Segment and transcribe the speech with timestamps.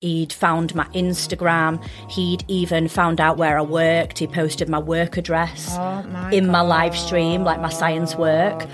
[0.00, 1.84] He'd found my Instagram.
[2.08, 4.20] He'd even found out where I worked.
[4.20, 8.64] He posted my work address Oh my in my live stream, like my science work.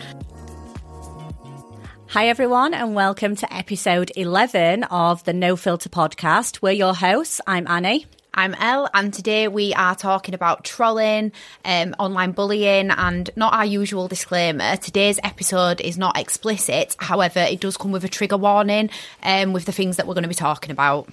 [2.09, 6.61] Hi, everyone, and welcome to episode 11 of the No Filter podcast.
[6.61, 7.41] We're your hosts.
[7.47, 8.05] I'm Annie.
[8.37, 11.31] I'm El, and today we are talking about trolling,
[11.65, 14.77] um, online bullying, and not our usual disclaimer.
[14.77, 18.91] Today's episode is not explicit, however, it does come with a trigger warning
[19.23, 21.09] um, with the things that we're going to be talking about.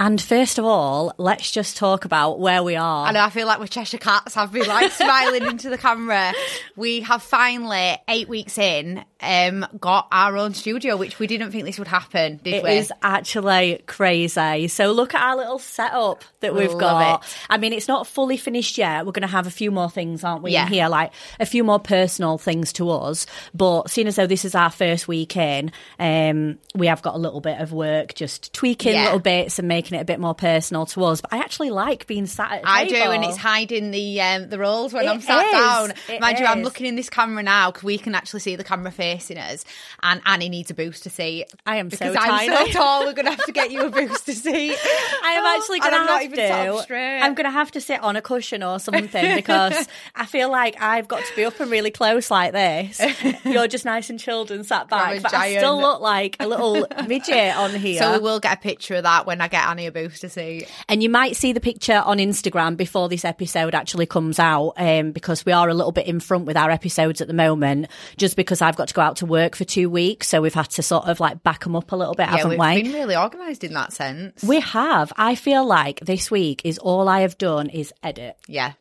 [0.00, 3.06] And first of all, let's just talk about where we are.
[3.06, 4.36] I know I feel like we're Cheshire Cats.
[4.36, 6.32] I've been like smiling into the camera.
[6.76, 11.64] We have finally, eight weeks in, um, got our own studio, which we didn't think
[11.64, 12.70] this would happen, did It we?
[12.76, 14.68] is actually crazy.
[14.68, 17.24] So look at our little setup that we've Love got.
[17.24, 17.36] it.
[17.50, 19.04] I mean, it's not fully finished yet.
[19.04, 20.66] We're going to have a few more things, aren't we, Yeah.
[20.66, 20.88] in here?
[20.88, 23.26] Like a few more personal things to us.
[23.54, 27.18] But seeing as though this is our first week in, um, we have got a
[27.18, 29.04] little bit of work just tweaking Yeah.
[29.06, 31.20] little bits and making it a bit more personal to us.
[31.20, 34.58] But I actually like being sat at I do, and it's hiding the um, the
[34.58, 35.50] roles when It I'm sat is.
[35.52, 35.92] down.
[36.08, 38.62] It Mind you, I'm looking in this camera now because we can actually see the
[38.62, 39.07] camera facing
[40.02, 41.46] and Annie needs a booster seat.
[41.66, 43.04] I am so because I'm so tall.
[43.04, 44.76] We're gonna have to get you a booster seat.
[45.24, 46.82] I am actually Oh, and going to I'm not have even to.
[46.82, 47.20] straight.
[47.20, 50.80] I'm going to have to sit on a cushion or something because I feel like
[50.80, 53.00] I've got to be up and really close like this.
[53.44, 56.86] You're just nice and chilled and sat back, but I still look like a little
[57.06, 57.98] midget on here.
[58.00, 60.68] So we will get a picture of that when I get Annie a booster seat.
[60.88, 65.12] And you might see the picture on Instagram before this episode actually comes out, um,
[65.12, 67.86] because we are a little bit in front with our episodes at the moment,
[68.16, 70.28] just because I've got to go out to work for two weeks.
[70.28, 72.50] So we've had to sort of like back them up a little bit, Yeah, haven't
[72.50, 72.82] we've we?
[72.82, 74.42] been really organised in that sense.
[74.42, 75.12] we have.
[75.16, 78.36] I feel like this week is all I have done is edit.
[78.48, 78.72] yeah.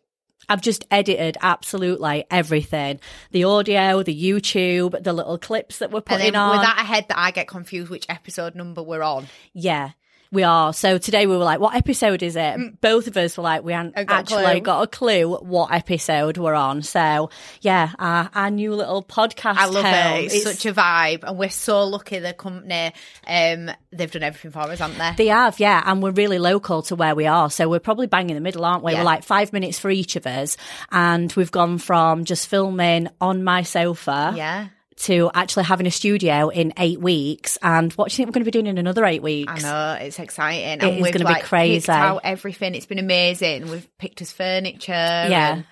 [0.49, 3.01] I've just edited absolutely everything.
[3.31, 6.51] The audio, the YouTube, the little clips that we're And putting then on.
[6.57, 9.27] with that ahead, that I get confused which episode number we're on.
[9.53, 9.89] Yeah.
[10.31, 10.73] We are.
[10.73, 12.81] So today we were like, what episode is it?
[12.81, 14.61] Both of us were like, we hadn't got actually clue.
[14.61, 16.81] got a clue what episode we're on.
[16.81, 17.29] So
[17.61, 19.55] yeah, our, our new little podcast.
[19.57, 20.23] I love home.
[20.25, 20.33] it.
[20.33, 22.19] It's, such a vibe, and we're so lucky.
[22.19, 22.93] The company,
[23.25, 25.25] um, they've done everything for us, haven't they?
[25.25, 28.29] They have, yeah, and we're really local to where we are, so we're probably bang
[28.29, 28.91] in the middle, aren't we?
[28.91, 28.99] Yeah.
[28.99, 30.57] We're like five minutes for each of us,
[30.91, 34.67] and we've gone from just filming on my sofa, yeah.
[34.97, 37.57] To actually having a studio in eight weeks.
[37.61, 39.63] And what do you think we're going to be doing in another eight weeks?
[39.63, 40.81] I know it's exciting.
[40.81, 41.79] It and is gonna be like, crazy.
[41.79, 42.75] Picked out everything.
[42.75, 43.69] It's been amazing.
[43.69, 44.91] We've picked us furniture.
[44.91, 45.53] Yeah.
[45.53, 45.65] and-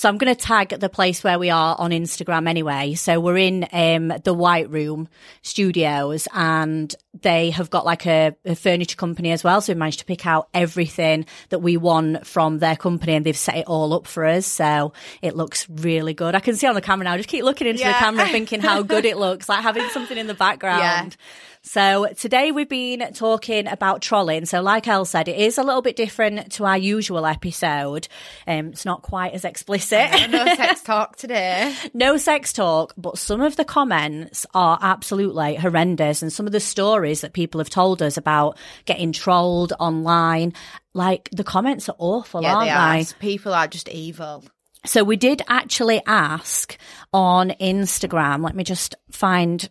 [0.00, 2.94] So I'm going to tag the place where we are on Instagram anyway.
[2.94, 5.10] So we're in um, the White Room
[5.42, 9.60] Studios, and they have got like a, a furniture company as well.
[9.60, 13.36] So we managed to pick out everything that we want from their company, and they've
[13.36, 14.46] set it all up for us.
[14.46, 16.34] So it looks really good.
[16.34, 17.12] I can see on the camera now.
[17.12, 20.16] I just keep looking into the camera, thinking how good it looks, like having something
[20.16, 21.18] in the background.
[21.62, 24.46] So today we've been talking about trolling.
[24.46, 28.08] So like El said, it is a little bit different to our usual episode.
[28.46, 30.10] Um, it's not quite as explicit.
[30.30, 31.74] no sex talk today.
[31.92, 36.22] no sex talk, but some of the comments are absolutely horrendous.
[36.22, 38.56] And some of the stories that people have told us about
[38.86, 40.54] getting trolled online,
[40.94, 43.18] like the comments are awful, Yeah, aren't they are.
[43.20, 44.44] People are just evil.
[44.86, 46.78] so we did actually ask
[47.12, 48.42] on Instagram.
[48.42, 49.68] Let me just find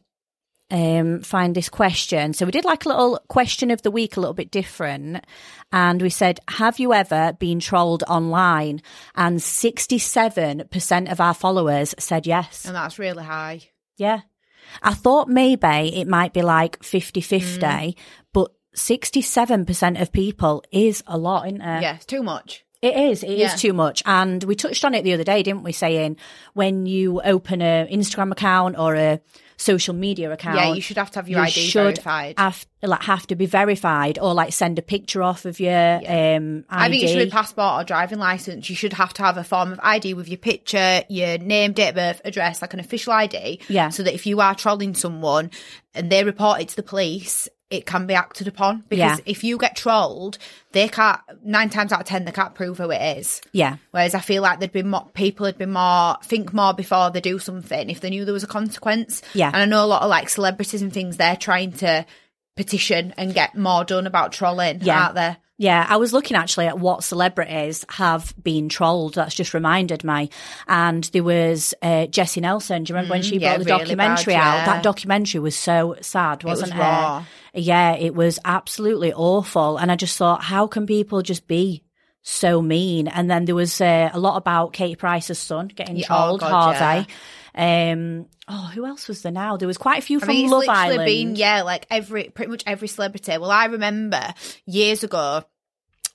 [0.71, 2.33] um find this question.
[2.33, 5.25] So we did like a little question of the week a little bit different
[5.71, 8.81] and we said have you ever been trolled online
[9.15, 12.65] and 67% of our followers said yes.
[12.65, 13.61] And that's really high.
[13.97, 14.21] Yeah.
[14.83, 15.67] I thought maybe
[15.99, 17.95] it might be like 50-50, Mm.
[18.33, 21.81] but 67% of people is a lot, isn't it?
[21.81, 22.63] Yeah, it's too much.
[22.81, 23.23] It is.
[23.23, 23.55] It is Yeah.
[23.55, 24.01] too much.
[24.05, 25.73] And we touched on it the other day, didn't we?
[25.73, 26.15] Saying
[26.53, 29.19] when you open an Instagram account or a
[29.57, 32.35] social media account, Yeah, you should have to have your you ID should verified.
[32.37, 36.63] Have, like have to be verified or like send a picture off of your um,
[36.69, 36.85] ID.
[36.85, 38.69] I think it should be passport or driving license.
[38.69, 41.89] You should have to have a form of ID with your picture, your name, date
[41.89, 43.59] of birth, address, like an official ID.
[43.67, 43.89] Yeah.
[43.89, 45.51] So that if you are trolling someone
[45.93, 48.83] and they report it to the police, it can be acted upon.
[48.89, 49.23] Because Yeah.
[49.25, 50.37] if you get trolled,
[50.71, 53.41] they can't, nine times out of ten, they can't prove who it is.
[53.51, 57.11] yeah, Whereas I feel like there'd been more people had been more think more before
[57.11, 59.21] they do something if they knew there was a consequence.
[59.33, 59.47] Yeah.
[59.47, 62.05] And I know a lot of like celebrities and things they're trying to
[62.55, 65.03] petition and get more done about trolling, Yeah.
[65.03, 65.37] aren't they?
[65.61, 69.15] Yeah, I was looking actually at what celebrities have been trolled.
[69.15, 70.29] That's just reminded me.
[70.69, 72.85] And there was uh, Jesy Nelson.
[72.85, 74.55] Do you remember when she Mm, yeah, brought the really documentary bad, out?
[74.59, 74.65] yeah.
[74.67, 76.81] That documentary was so sad, was wasn't it?
[76.81, 77.25] raw.
[77.53, 79.75] Yeah, it was absolutely awful.
[79.75, 81.83] And I just thought, how can people just be
[82.21, 83.09] so mean?
[83.09, 86.39] And then there was uh, a lot about Katie Price's son getting Yeah, oh trolled,
[86.39, 87.07] God, Harvey.
[87.53, 89.57] Um, oh, who else was there now?
[89.57, 91.05] There was quite a few I from mean, it's Love Island.
[91.05, 93.37] been yeah, like every pretty much every celebrity.
[93.37, 94.33] Well, I remember
[94.65, 95.43] years ago.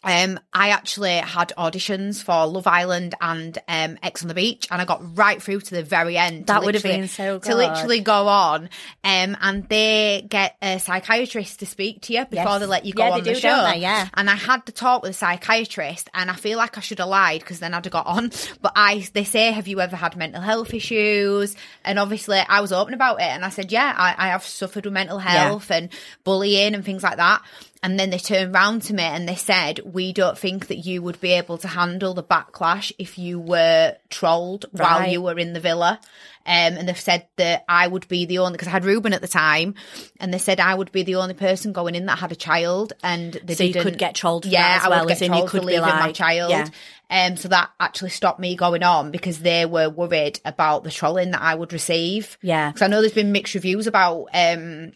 [0.04, 4.80] Um, I actually had auditions for Love Island and um, Ex on the Beach, and
[4.80, 6.46] I got right through to the very end.
[6.46, 7.50] That would have been so good.
[7.50, 8.68] to literally go on.
[9.02, 12.60] Um, and they get a psychiatrist to speak to you before Yes.
[12.60, 13.68] they let you go Yeah, on the show.
[13.72, 13.78] they?
[13.80, 14.08] Yeah.
[14.14, 17.08] And I had the talk with a psychiatrist, and I feel like I should have
[17.08, 18.30] lied because then I'd have got on.
[18.60, 21.54] But I, they say, "Have you ever had mental health issues?"
[21.84, 24.84] And obviously, I was open about it, and I said, "Yeah, I, I have suffered
[24.84, 25.90] with mental health and
[26.24, 27.42] bullying and things like that."
[27.84, 31.02] And then they turned round to me and they said, "We don't think that you
[31.02, 35.52] would be able to handle the backlash if you were trolled while you were in
[35.52, 36.00] the villa."
[36.46, 39.20] Um, and they've said that I would be the only because I had Ruben at
[39.22, 39.75] the time,
[40.20, 42.92] and they said I would be the only person going in that had a child,
[43.02, 43.82] and they So didn't.
[43.82, 45.66] could get trolled for yeah, I well, would get as in you trolled could for
[45.69, 46.50] be leaving my child.
[46.50, 46.69] yeah.
[47.10, 51.31] Um, so that actually stopped me going on because they were worried about the trolling
[51.32, 52.38] that I would receive.
[52.42, 52.70] Yeah.
[52.72, 54.92] because I know there's been mixed reviews about um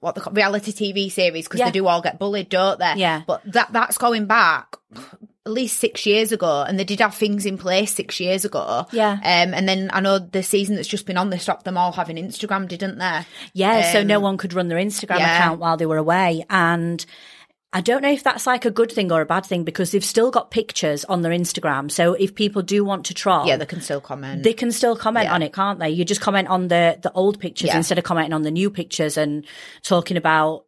[0.00, 1.66] what the reality TV series because Yeah.
[1.66, 2.94] they do all get bullied, don't they?
[2.96, 3.22] Yeah.
[3.26, 4.76] But that that's going back
[5.46, 8.86] at least six years ago, and they did have things in place six years ago.
[8.92, 9.12] Yeah.
[9.12, 11.92] Um, and then I know the season that's just been on, they stopped them all
[11.92, 13.20] having Instagram, didn't they?
[13.54, 15.36] Yeah, so no Um, one could run their Instagram yeah.
[15.38, 16.44] account while they were away.
[16.50, 17.04] And
[17.72, 20.04] I don't know if that's like a good thing or a bad thing because they've
[20.04, 21.88] still got pictures on their Instagram.
[21.90, 24.42] So if people do want to troll, Yeah, they can still comment.
[24.42, 25.34] they can still comment Yeah.
[25.34, 25.90] on it, can't they?
[25.90, 27.76] You just comment on the the old pictures Yeah.
[27.76, 29.44] instead of commenting on the new pictures and
[29.84, 30.64] talking about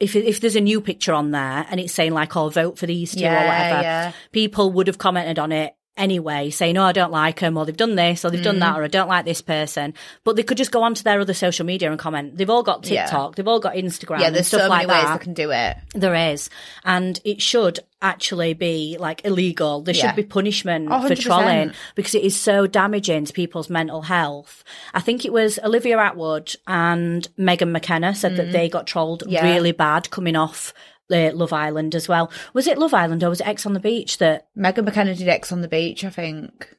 [0.00, 2.86] if if there's a new picture on there and it's saying like, "Oh, vote for
[2.86, 6.92] these two Yeah, or whatever," people would have commented on it anyway, saying, "Oh, I
[6.92, 8.60] don't like them," or "They've done this," or "They've done Mm.
[8.60, 9.94] that," or "I don't like this person."
[10.24, 12.36] But they could just go onto their other social media and comment.
[12.36, 13.02] They've all got Yeah.
[13.04, 15.18] TikTok, they've all got Instagram, yeah, and there's stuff so like many ways that.
[15.18, 15.76] they can do it.
[15.94, 16.48] There is,
[16.84, 19.82] and it should actually be like illegal.
[19.82, 20.06] There Yeah.
[20.08, 21.20] should be punishment Oh, for 100%.
[21.22, 24.64] trolling because it is so damaging to people's mental health.
[24.94, 29.32] I think it was Olivia Attwood and Megan McKenna said that they got trolled Mm.
[29.32, 29.44] Yeah.
[29.52, 30.72] really bad coming off
[31.10, 32.30] the Love Island as well.
[32.54, 35.28] Was it Love Island or was it Ex on the Beach that Megan McKenna did
[35.28, 36.74] Ex on the beach, I think.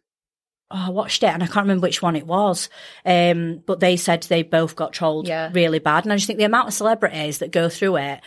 [0.71, 2.69] oh, I watched it and I can't remember which one it was.
[3.05, 5.49] Um, but they said they both got trolled Yeah.
[5.53, 6.05] really bad.
[6.05, 8.21] And I just think the amount of celebrities that go through it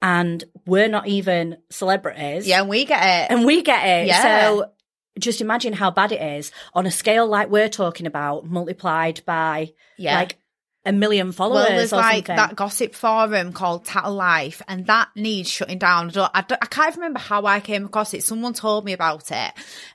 [0.00, 2.46] and we're not even celebrities.
[2.46, 3.34] Yeah, and we get it.
[3.34, 4.06] and we get it.
[4.06, 4.22] Yeah.
[4.22, 4.70] So
[5.18, 9.72] just imagine how bad it is on a scale like we're talking about, multiplied by
[9.96, 10.14] Yeah.
[10.14, 10.36] like
[10.88, 12.36] a million followers Well, there's like something.
[12.36, 16.08] that gossip forum called Tattle Life, and that needs shutting down.
[16.08, 18.24] I, don't, I, don't- I can't even remember how I came across it.
[18.24, 19.52] Someone told me about it,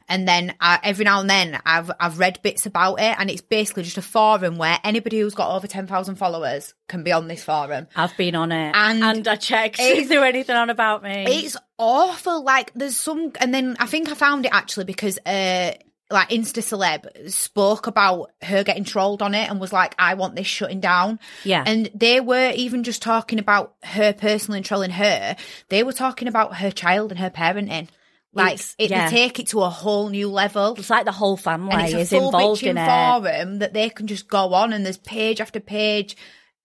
[0.08, 3.42] and then I, every now and then I've I've read bits about it, and it's
[3.42, 7.28] basically just a forum where anybody who's got over ten thousand followers can be on
[7.28, 7.88] this forum.
[7.96, 11.26] I've been on it And and, I checked Is there anything on about me.
[11.28, 12.44] It's awful.
[12.44, 15.72] Like there's some, and then I think I found it actually because uh
[16.14, 20.36] like Insta celeb spoke about her getting trolled on it and was like, I want
[20.36, 21.20] this shutting down.
[21.44, 21.64] Yeah.
[21.66, 25.36] And they were even just talking about her personally and trolling her.
[25.70, 27.90] They were talking about her child and her parenting.
[28.36, 29.10] Like It's- it, yeah.
[29.10, 30.76] they take it to a whole new level.
[30.78, 32.86] It's like the whole family And it's a is involved in it.
[32.86, 36.16] forum that they can just go on and there's page after page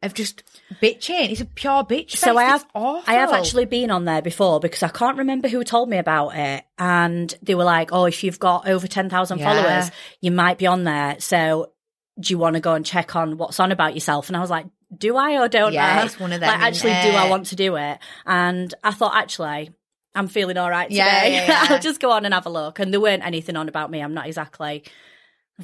[0.02, 0.42] of just
[0.80, 1.30] bitching.
[1.30, 2.12] It's a pure bitch.
[2.16, 2.38] So fest.
[2.38, 2.66] I have,
[3.06, 6.36] I have actually been on there before because I can't remember who told me about
[6.36, 9.44] it, and they were like, "Oh, if you've got over ten thousand Yeah.
[9.44, 9.90] followers,
[10.20, 11.16] you might be on there.
[11.18, 11.72] So,
[12.20, 14.50] do you want to go and check on what's on about yourself?" And I was
[14.50, 14.66] like,
[14.96, 17.46] "Do I or don't Yeah, I?" it's one of them, Like, actually, do I want
[17.46, 17.98] to do it?
[18.26, 19.72] And I thought, actually.
[20.14, 20.96] I'm feeling all right today.
[20.96, 21.66] Yeah, yeah, yeah.
[21.68, 22.80] I'll just go on and have a look.
[22.80, 24.00] And there weren't anything on about me.
[24.00, 24.82] I'm not exactly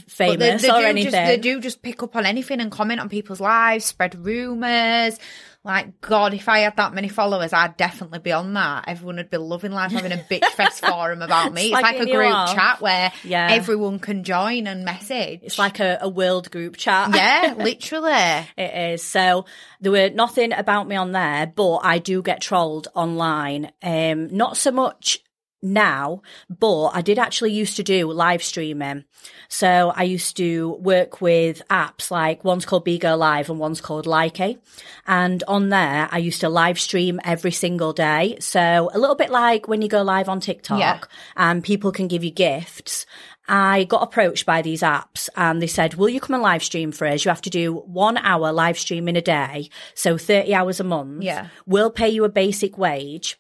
[0.08, 1.12] famous they, they or anything.
[1.12, 5.18] Just, they do just pick up on anything and comment on people's lives, spread rumours.
[5.66, 8.84] Like, God, if I had that many followers, I'd definitely be on that.
[8.86, 11.72] Everyone would be loving life having a bitch fest forum about me.
[11.72, 12.54] It's like, a group off.
[12.54, 13.48] chat where Yeah.
[13.50, 15.40] everyone can join and message.
[15.42, 17.14] It's like a, a world group chat.
[17.16, 18.46] yeah, literally.
[18.58, 19.02] It is.
[19.02, 19.46] So
[19.80, 23.72] there were nothing about me on there, but I do get trolled online.
[23.82, 25.20] Um, not so much
[25.64, 29.04] now, but I did actually used to do live streaming.
[29.48, 33.80] So I used to work with apps like one's called Be Bigo Live and one's
[33.80, 34.58] called Likee.
[35.06, 38.36] And on there, I used to live stream every single day.
[38.40, 41.00] So a little bit like when you go live on TikTok Yeah.
[41.36, 43.06] and people can give you gifts.
[43.46, 46.92] I got approached by these apps and they said, will you come and live stream
[46.92, 47.24] for us?
[47.24, 49.68] You have to do one hour live stream in a day.
[49.94, 51.22] So 30 hours a month.
[51.22, 51.48] Yeah.
[51.66, 53.38] We'll pay you a basic wage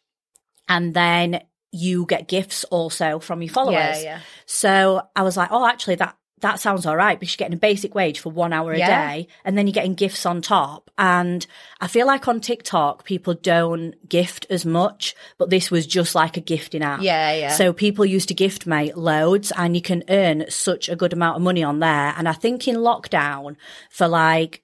[0.68, 1.42] and then
[1.74, 3.74] you get gifts also from your followers.
[3.74, 4.20] Yeah, yeah.
[4.46, 7.60] So I was like, oh, actually that, that sounds all right because you're getting a
[7.60, 9.08] basic wage for one hour a Yeah.
[9.08, 10.90] day and then you're getting gifts on top.
[10.98, 11.46] And
[11.80, 16.36] I feel like on TikTok, people don't gift as much, but this was just like
[16.36, 17.00] a gifting app.
[17.02, 17.48] Yeah, yeah.
[17.52, 21.36] So people used to gift me loads and you can earn such a good amount
[21.36, 22.14] of money on there.
[22.16, 23.56] And I think in lockdown
[23.90, 24.62] for like,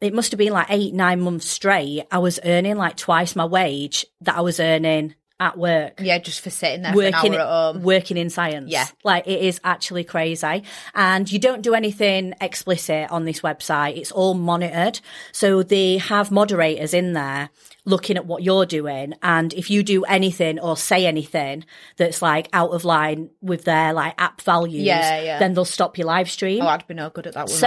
[0.00, 3.46] it must have been like eight, nine months straight, I was earning like twice my
[3.46, 7.34] wage that I was earning at work Yeah, just for sitting there working for an
[7.34, 7.82] hour at home.
[7.82, 8.70] working in science.
[8.70, 8.86] Yeah.
[9.04, 10.62] like it is actually crazy.
[10.94, 13.96] And you don't do anything explicit on this website.
[13.98, 15.00] It's all monitored.
[15.32, 17.50] So they have moderators in there
[17.84, 19.14] looking at what you're doing.
[19.22, 21.64] And if you do anything or say anything
[21.98, 25.38] that's like out of line with their like app values, Yeah, yeah.
[25.38, 27.66] then they'll stop your live stream Oh, I'd be no good at that with So-.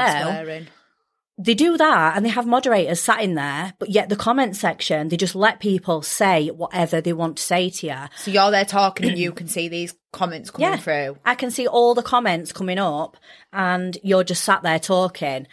[1.41, 5.07] They do that and they have moderators sat in there, but yet the comment section,
[5.07, 7.95] they just let people say whatever they want to say to you.
[8.17, 10.77] So you're there talking and you can see these comments coming Yeah.
[10.77, 11.17] through.
[11.23, 13.15] I can see all the comments coming up
[13.53, 15.47] and you're just sat there talking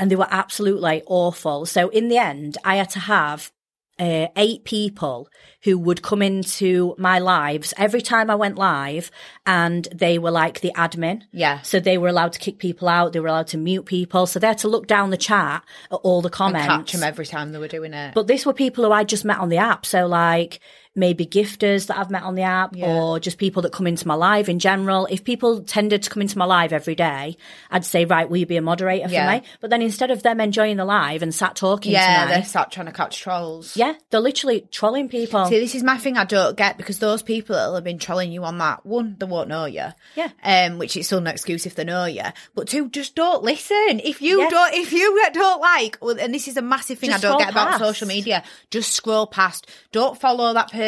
[0.00, 1.66] and they were absolutely awful.
[1.66, 3.52] So in the end, I had to have
[3.98, 5.28] uh, eight people
[5.62, 9.10] who would come into my lives every time I went live
[9.46, 11.22] and they were like the admin.
[11.32, 11.62] Yeah.
[11.62, 13.12] So they were allowed to kick people out.
[13.12, 14.26] They were allowed to mute people.
[14.26, 16.66] So they had to look down the chat at all the And comments.
[16.66, 18.14] catch them every time they were doing it.
[18.14, 19.86] But these were people who I just met on the app.
[19.86, 20.60] So like
[20.96, 22.86] maybe gifters that I've met on the app Yeah.
[22.86, 25.06] or just people that come into my live in general.
[25.10, 27.36] If people tended to come into my live every day,
[27.70, 29.26] I'd say, right, will you be a moderator Yeah.
[29.30, 29.46] for me?
[29.60, 32.44] But then instead of them enjoying the live and sat talking yeah, to they me,
[32.44, 33.76] start trying to catch trolls.
[33.76, 35.44] yeah, they're literally trolling people.
[35.46, 38.32] See, this is my thing I don't get because those people that have been trolling
[38.32, 39.84] you on that one, they won't know you.
[40.14, 40.30] Yeah.
[40.42, 42.22] Um, which is still no excuse if they know you.
[42.54, 44.00] But two, just don't listen.
[44.02, 44.48] If you Yeah.
[44.48, 47.50] don't, if you don't like, and this is a massive thing Just I don't get
[47.50, 48.42] about social media.
[48.70, 49.66] Just scroll past.
[49.92, 50.85] Don't follow that person.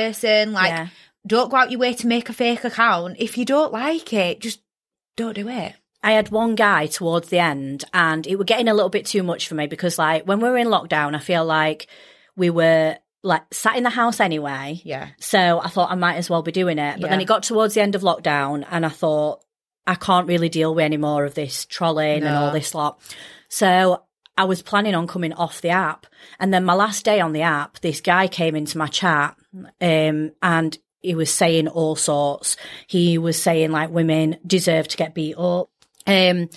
[0.53, 0.89] Like, Yeah.
[1.27, 3.17] don't go out your way to make a fake account.
[3.19, 4.61] If you don't like it, just
[5.17, 5.75] don't do it.
[6.03, 9.23] I had one guy towards the end and it was getting a little bit too
[9.25, 11.89] much for me because like when we were in lockdown, I feel like
[12.37, 14.81] we were like sat in the house anyway.
[14.85, 15.09] Yeah.
[15.19, 17.01] So I thought I might as well be doing it.
[17.01, 19.45] But then it got towards the end of lockdown and I thought
[19.89, 23.01] I can't really deal with any more of this trolling and all this lot.
[23.49, 24.05] So
[24.37, 26.07] I was planning on coming off the app.
[26.39, 29.37] And then my last day on the app, this guy came into my chat
[29.81, 32.57] um, and he was saying all sorts.
[32.87, 35.71] He was saying like women deserve to get beat up.
[36.07, 36.49] Um,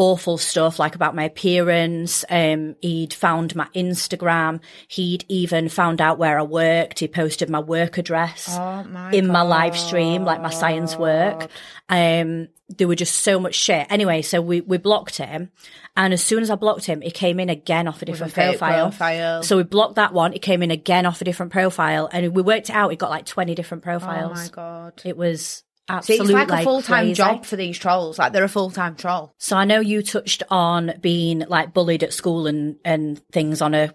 [0.00, 2.24] awful stuff like about my appearance.
[2.30, 4.60] Um, he'd found my Instagram.
[4.88, 7.00] He'd even found out where I worked.
[7.00, 11.48] He posted my work address Oh my in my live stream, like my science work.
[11.90, 13.88] Um, there were just so much shit.
[13.90, 15.50] Anyway, so we, we blocked him.
[15.96, 18.88] And as soon as I blocked him, he came in again off a different profile.
[18.90, 19.42] profile.
[19.42, 20.32] So we blocked that one.
[20.32, 22.08] He came in again off a different profile.
[22.10, 22.90] And we worked it out.
[22.92, 24.38] It got like 20 different Oh profiles.
[24.38, 25.02] my god.
[25.04, 25.62] It was
[26.02, 28.18] See, it's like a full time job for these trolls.
[28.18, 29.34] Like they're a full time troll.
[29.38, 33.74] So I know you touched on being like bullied at school and and things on
[33.74, 33.94] a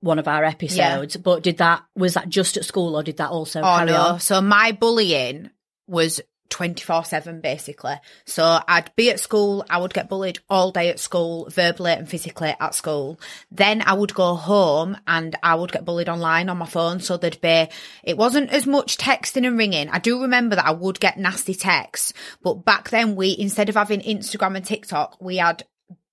[0.00, 3.30] one of our episodes, but did that was that just at school or did that
[3.30, 3.96] also Oh no!
[3.96, 4.20] on?
[4.20, 5.50] So my bullying
[5.86, 6.20] was
[6.56, 7.96] twenty four seven basically.
[8.24, 12.08] So I'd be at school, I would get bullied all day at school, verbally and
[12.08, 13.20] physically at school.
[13.50, 17.00] Then I would go home and I would get bullied online on my phone.
[17.00, 17.68] So there'd be
[18.02, 19.90] it wasn't as much texting and ringing.
[19.90, 23.74] I do remember that I would get nasty texts, but back then we instead of
[23.74, 25.62] having Instagram and TikTok, we had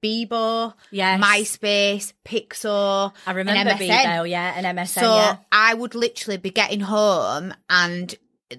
[0.04, 1.22] Bebo, Yes.
[1.24, 3.14] MySpace, Piczo.
[3.26, 3.72] I remember.
[3.72, 5.38] Bebo, yeah, and MSN, So yeah.
[5.54, 8.14] I would literally be getting home and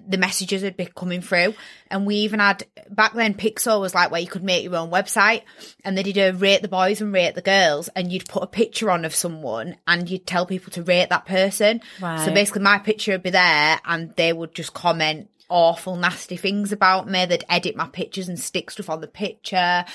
[0.07, 1.53] the messages would be coming through.
[1.89, 4.91] And we even had back then Piczo was like where you could make your own
[4.91, 5.43] website
[5.83, 8.47] and they did a rate the boys and rate the girls and you'd put a
[8.47, 11.81] picture on of someone and you'd tell people to rate that person.
[11.99, 16.71] So basically my picture would be there and they would just comment awful nasty things
[16.71, 17.25] about me.
[17.25, 19.85] They'd edit my pictures and stick stuff on the picture.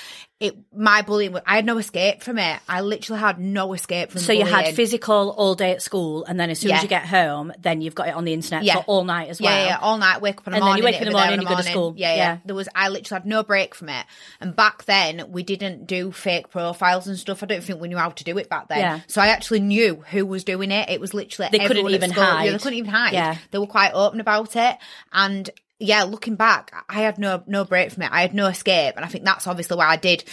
[0.41, 2.59] It my bullying I had no escape from it.
[2.67, 4.25] I literally had no escape from it.
[4.25, 6.77] So you had physical all day at school, and then as soon Yeah.
[6.77, 8.77] as you get home, then you've got it on the internet Yeah.
[8.77, 9.53] for all night as well.
[9.55, 11.13] Yeah, yeah, all night, wake up in the And then you wake up in the
[11.13, 11.93] morning, you go to school.
[11.95, 12.37] Yeah, yeah, Yeah.
[12.43, 14.05] There was, I literally had no break from it.
[14.39, 17.43] And back then, we didn't do fake profiles and stuff.
[17.43, 18.79] I don't think we knew how to do it back then.
[18.79, 18.99] Yeah.
[19.05, 20.89] So I actually knew who was doing it.
[20.89, 22.23] It was literally They couldn't even school.
[22.23, 23.13] Yeah, they couldn't even hide.
[23.13, 23.37] Yeah.
[23.51, 24.77] They were quite open about it.
[25.13, 25.49] And
[25.81, 28.11] yeah, looking back, I had no no break from it.
[28.11, 28.93] I had no escape.
[28.95, 30.23] And I think that's obviously why I did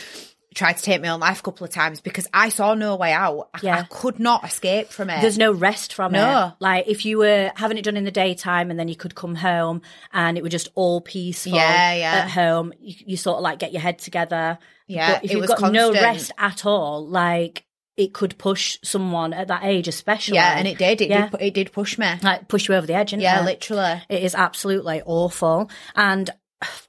[0.55, 3.13] try to take my own life a couple of times because I saw no way
[3.13, 3.51] out.
[3.55, 3.79] I, Yeah.
[3.81, 5.21] I could not escape from it.
[5.21, 6.49] There's no rest from No.
[6.49, 6.55] it.
[6.59, 9.35] Like if you were having it done in the daytime and then you could come
[9.35, 12.13] home and it was just all peaceful Yeah, yeah.
[12.25, 14.59] at home, you, you sort of like get your head together.
[14.87, 17.65] Yeah, But if you've was got no rest at all, like
[17.99, 20.37] it could push someone at that age, especially.
[20.37, 21.01] yeah, and it did.
[21.03, 21.29] It Yeah.
[21.29, 21.41] did.
[21.43, 22.07] It did push me.
[22.23, 23.45] like push you over the edge, Yeah, it?
[23.45, 24.01] literally.
[24.09, 25.71] It is absolutely awful.
[25.97, 26.31] And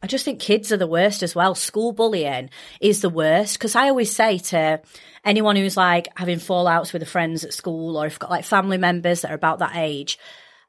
[0.02, 1.54] I just think kids are the worst as well.
[1.56, 2.50] School bullying
[2.80, 4.82] is the worst because I always say to
[5.26, 9.22] anyone who's like having fallouts with friends at school or if got like family members
[9.22, 10.18] that are about that age,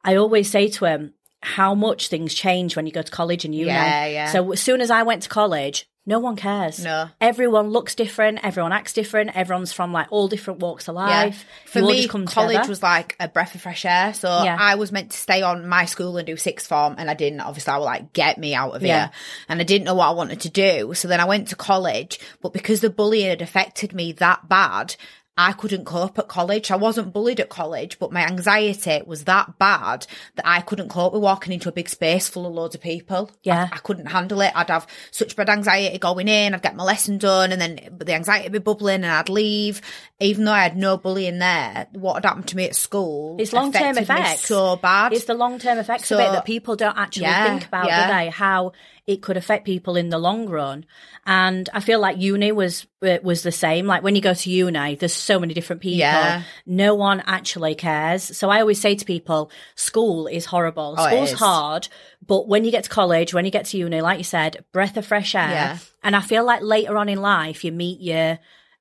[0.04, 3.54] I always say to them how much things change when you go to college and
[3.54, 3.68] uni.
[3.70, 4.26] Yeah, yeah.
[4.32, 6.82] So as soon as I went to college, no one cares.
[6.82, 7.08] No.
[7.20, 8.40] Everyone looks different.
[8.42, 9.36] Everyone acts different.
[9.36, 11.44] Everyone's from like all different walks of life.
[11.66, 12.26] For You me, college
[12.56, 12.68] together.
[12.68, 14.12] was like a breath of fresh air.
[14.14, 14.56] So Yeah.
[14.58, 17.40] I was meant to stay on my school and do sixth form, and I didn't.
[17.40, 18.98] Obviously, I was like, get me out of Yeah.
[19.06, 19.10] here.
[19.48, 20.94] And I didn't know what I wanted to do.
[20.94, 24.96] So then I went to college, but because the bullying had affected me that bad,
[25.42, 26.70] I couldn't cope at college.
[26.70, 31.14] I wasn't bullied at college, but my anxiety was that bad that I couldn't cope
[31.14, 33.30] with walking into a big space full of loads of people.
[33.42, 33.68] Yeah.
[33.72, 34.52] I, I couldn't handle it.
[34.54, 36.52] I'd have such bad anxiety going in.
[36.52, 39.80] I'd get my lesson done, and then the anxiety would be bubbling, and I'd leave.
[40.20, 43.36] Even though I had no bullying there, what had happened to me at school?
[43.40, 44.42] It's long term effects.
[44.44, 45.14] so bad.
[45.14, 47.86] It's the long term effects So- of it that people don't actually Yeah, think about,
[47.86, 48.06] yeah.
[48.06, 48.28] do they?
[48.30, 48.72] How
[49.06, 50.84] it could affect people in the long run.
[51.26, 53.86] And I feel like uni was uh, was the same.
[53.86, 55.98] Like when you go to uni, there's so many different people.
[55.98, 56.42] Yeah.
[56.66, 58.36] No one actually cares.
[58.36, 60.94] So I always say to people, school is horrible.
[60.98, 61.38] Oh, School's is.
[61.38, 61.88] hard,
[62.26, 64.96] but when you get to college, when you get to uni, like you said, breath
[64.96, 65.50] of fresh air.
[65.50, 65.78] Yeah.
[66.02, 68.38] And I feel like later on in life, you meet your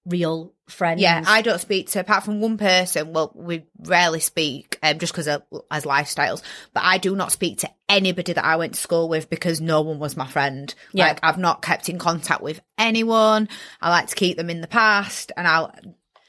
[0.10, 1.02] real friends.
[1.02, 3.14] Yeah, I don't speak to apart from one person.
[3.14, 6.42] Well, we rarely speak, um, just because of as lifestyles.
[6.74, 9.82] But I do not speak to anybody that I went to school with because no
[9.82, 10.74] one was my friend.
[10.92, 11.08] Yeah.
[11.08, 13.50] Like I've not kept in contact with anyone.
[13.82, 15.74] I like to keep them in the past, and I'll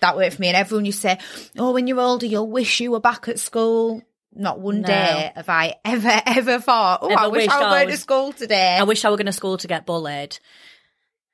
[0.00, 0.48] that worked for me.
[0.48, 1.18] And everyone you say,
[1.58, 4.86] "Oh, when you're older, you'll wish you were back at school." Not one No.
[4.86, 8.76] day have I ever ever thought, "Oh, I wish I was going to school today."
[8.78, 10.38] I wish I were going to school to get bullied.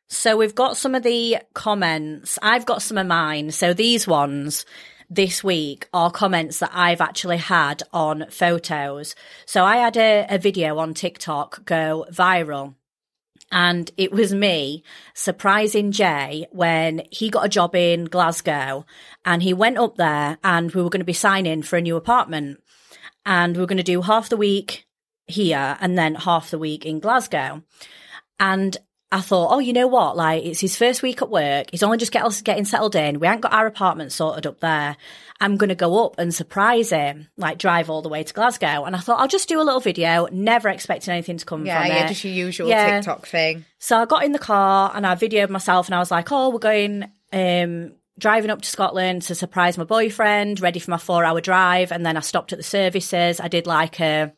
[0.08, 2.38] So we've got some of the comments.
[2.42, 3.50] I've got some of mine.
[3.50, 4.64] So these ones
[5.10, 9.14] this week are comments that I've actually had on photos.
[9.46, 12.74] So I had a, a video on TikTok go viral.
[13.52, 14.82] And it was me
[15.14, 18.84] surprising Jay when he got a job in Glasgow
[19.24, 21.96] and he went up there and we were going to be signing for a new
[21.96, 22.60] apartment
[23.24, 24.86] and we were going to do half the week
[25.26, 27.62] here and then half the week in Glasgow.
[28.40, 28.76] And
[29.12, 30.16] I thought, oh, you know what?
[30.16, 31.68] Like, it's his first week at work.
[31.70, 33.20] He's only just get us getting settled in.
[33.20, 34.96] We ain't got our apartment sorted up there.
[35.40, 38.84] I'm going to go up and surprise him, like drive all the way to Glasgow.
[38.84, 41.82] And I thought, I'll just do a little video, never expecting anything to come yeah,
[41.82, 42.08] from yeah, it.
[42.08, 42.96] just your usual Yeah.
[42.96, 43.64] TikTok thing.
[43.78, 46.50] So I got in the car and I videoed myself and I was like, oh,
[46.50, 51.22] we're going, um, driving up to Scotland to surprise my boyfriend, ready for my four
[51.22, 51.92] hour drive.
[51.92, 53.38] And then I stopped at the services.
[53.38, 54.32] I did like a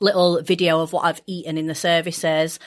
[0.00, 2.58] little video of what I've eaten in the services.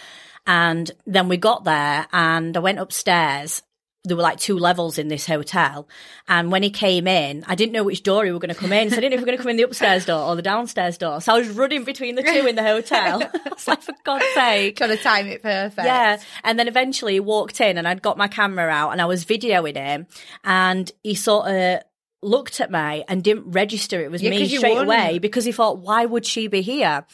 [0.48, 3.64] And then we got there and I went upstairs.
[4.04, 5.90] There were like two levels in this hotel.
[6.28, 8.72] And when he came in, I didn't know which door he were going to come
[8.72, 8.92] in.
[8.92, 10.36] So I didn't know if we were going to come in the upstairs door or
[10.36, 11.22] the downstairs door.
[11.22, 13.24] So I was running between the two in the hotel.
[13.24, 14.78] I was like, for God's sake.
[14.78, 15.86] Trying to time it perfect.
[15.86, 16.22] Yeah.
[16.44, 19.26] And then eventually he walked in and I'd got my camera out and I was
[19.26, 20.06] videoing him
[20.44, 21.80] and he sort of
[22.22, 25.80] looked at me and didn't register it was Yeah, me straight away because he thought,
[25.80, 27.06] why would she be here?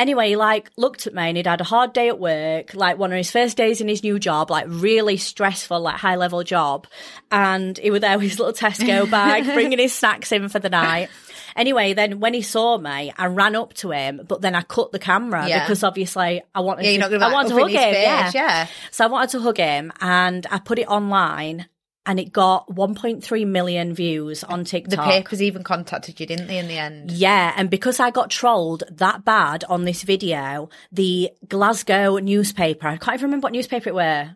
[0.00, 2.96] Anyway, he like looked at me and he'd had a hard day at work, like
[2.96, 6.42] one of his first days in his new job, like really stressful, like high level
[6.42, 6.86] job.
[7.30, 10.70] And he was there with his little Tesco bag, bringing his snacks in for the
[10.70, 11.10] night.
[11.54, 14.90] Anyway, then when he saw me, I ran up to him, but then I cut
[14.92, 15.60] the camera Yeah.
[15.64, 17.92] because obviously I wanted Yeah, to, you're not gonna, I wanted to hug him.
[17.94, 18.30] yeah.
[18.34, 18.66] yeah.
[18.92, 21.66] So I wanted to hug him and I put it online
[22.10, 24.90] and it got 1.3 million views on TikTok.
[24.90, 27.12] The papers even contacted you, didn't they, in the end?
[27.12, 32.96] Yeah, and because I got trolled that bad on this video, the Glasgow newspaper, I
[32.96, 34.34] can't even remember what newspaper it were,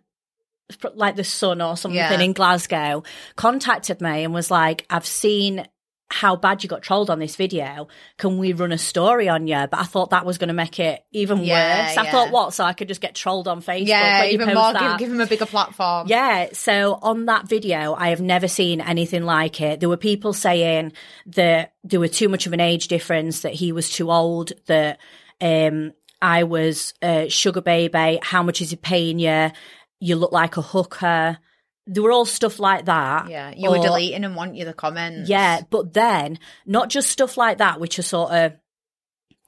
[0.95, 2.17] like the Sun or something Yeah.
[2.21, 3.03] in Glasgow,
[3.35, 5.67] contacted me and was like, I've seen
[6.15, 7.89] how bad you got trolled on this video.
[8.19, 9.67] Can we run a story on you?
[9.69, 11.97] But I thought that was going to make it even Yeah, worse.
[11.97, 12.11] I yeah.
[12.13, 12.55] thought, what?
[12.55, 13.89] So I could just get trolled on Facebook.
[13.89, 14.99] Yeah, even more, that.
[14.99, 16.07] give, give him a bigger platform.
[16.07, 19.81] Yeah, so on that video, I have never seen anything like it.
[19.81, 20.93] There were people saying
[21.27, 25.01] that there were too much of an age difference, that he was too old, that
[25.41, 28.21] um, I was a sugar baby.
[28.23, 29.51] How much is he paying you?
[29.99, 31.39] You look like a hooker.
[31.87, 33.29] There were all stuff like that.
[33.29, 35.29] Yeah, you were deleting and weren't you, the comments?
[35.29, 38.53] yeah, but then not just stuff like that, which are sort of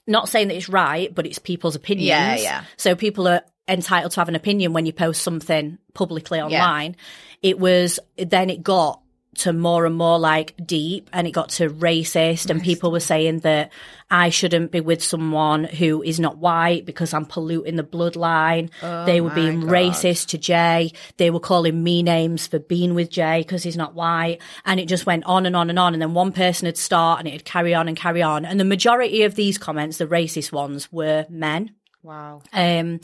[0.06, 2.08] not saying that it's right, but it's people's opinions.
[2.08, 2.64] Yeah, yeah.
[2.76, 6.96] So people are entitled to have an opinion when you post something publicly online.
[7.42, 9.00] It was then it got
[9.38, 13.40] to more and more like deep and it got to racist and people were saying
[13.40, 13.70] that
[14.10, 18.70] I shouldn't be with someone who is not white because I'm polluting the bloodline.
[19.06, 19.70] they were Oh being God.
[19.70, 20.92] racist to Jay.
[21.16, 24.40] They were calling me names for being with Jay because he's not white.
[24.64, 25.92] And it just went on and on and on.
[25.92, 28.44] And then one person would start and it'd carry on and carry on.
[28.44, 31.74] And the majority of these comments, the racist ones, were men.
[32.02, 32.42] Wow.
[32.52, 33.00] Um,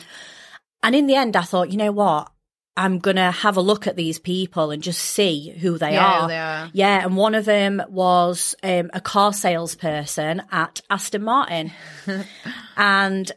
[0.85, 2.31] and in the end, I thought, you know what?
[2.77, 6.07] I'm going to have a look at these people and just see who they Yeah,
[6.23, 6.29] are.
[6.29, 6.71] they are.
[6.73, 7.05] Yeah.
[7.05, 11.73] And one of them was um, a car salesperson at Aston Martin.
[12.77, 13.31] and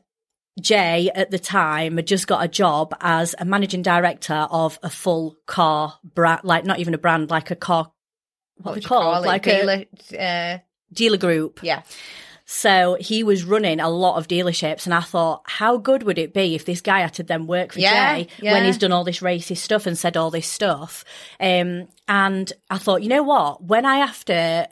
[0.61, 4.89] Jay at the time had just got a job as a managing director of a
[4.89, 7.91] full car brand, like not even a brand, like a car,
[8.57, 9.27] what, What they call it?
[9.27, 9.85] like a Dealer,
[10.17, 10.57] uh,
[10.93, 11.59] dealer group.
[11.61, 11.81] yeah.
[12.45, 16.33] So he was running a lot of dealerships, and I thought, how good would it
[16.33, 18.53] be if this guy had to then work for Yeah, Jay yeah.
[18.53, 21.03] when he's done all this racist stuff and said all this stuff?
[21.39, 23.63] Um, and I thought, you know what?
[23.63, 24.69] When I have to,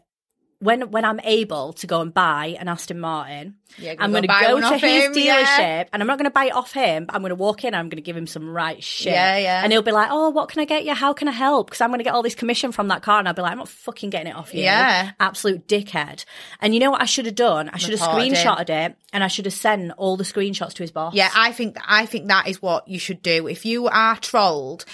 [0.63, 4.23] when when I'm able to go and buy an Aston Martin, Yeah, I'm go going
[4.23, 5.83] to go to his him, dealership, yeah.
[5.91, 7.05] and I'm not going to buy it off him.
[7.05, 9.13] But I'm going to walk in, and I'm going to give him some right shit.
[9.13, 9.61] Yeah, yeah.
[9.63, 10.93] And he'll be like, "Oh, what can I get you?
[10.93, 11.67] How can I help?
[11.67, 13.51] Because I'm going to get all this commission from that car." And I'll be like,
[13.51, 15.11] "I'm not fucking getting it off you, Yeah.
[15.19, 16.25] absolute dickhead."
[16.61, 17.69] And you know what I should have done?
[17.69, 20.91] I should have screenshotted it, and I should have sent all the screenshots to his
[20.91, 21.13] boss.
[21.13, 23.47] Yeah, I think I think that is what you should do.
[23.47, 24.85] If you are trolled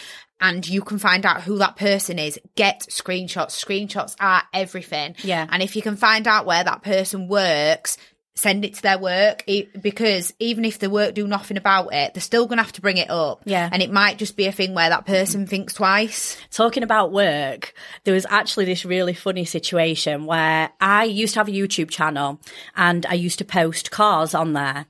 [0.41, 3.51] and you can find out who that person is, get screenshots.
[3.51, 5.15] Screenshots are everything.
[5.23, 5.47] Yeah.
[5.49, 7.97] And if you can find out where that person works,
[8.39, 12.13] send it to their work e- because even if the work do nothing about it,
[12.13, 13.41] they're still going to have to bring it up.
[13.45, 13.69] Yeah.
[13.71, 16.37] And it might just be a thing where that person thinks twice.
[16.51, 17.73] Talking about work,
[18.05, 22.39] there was actually this really funny situation where I used to have a YouTube channel
[22.75, 24.85] and I used to post cars on there.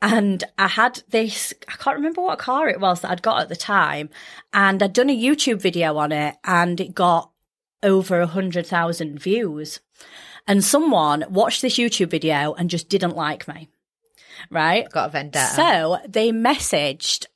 [0.00, 3.48] And I had this, I can't remember what car it was that I'd got at
[3.48, 4.10] the time.
[4.52, 7.30] And I'd done a YouTube video on it and it got
[7.82, 9.80] over a hundred thousand views.
[10.46, 13.68] And someone watched this YouTube video and just didn't like me.
[14.50, 14.88] Right?
[14.90, 15.54] Got a vendetta.
[15.54, 17.26] So they messaged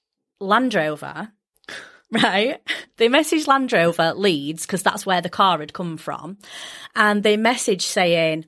[0.40, 1.32] Land Rover,
[2.12, 2.60] right?
[2.96, 6.38] They messaged Land Rover Leeds because that's where the car had come from.
[6.94, 8.46] And they messaged saying,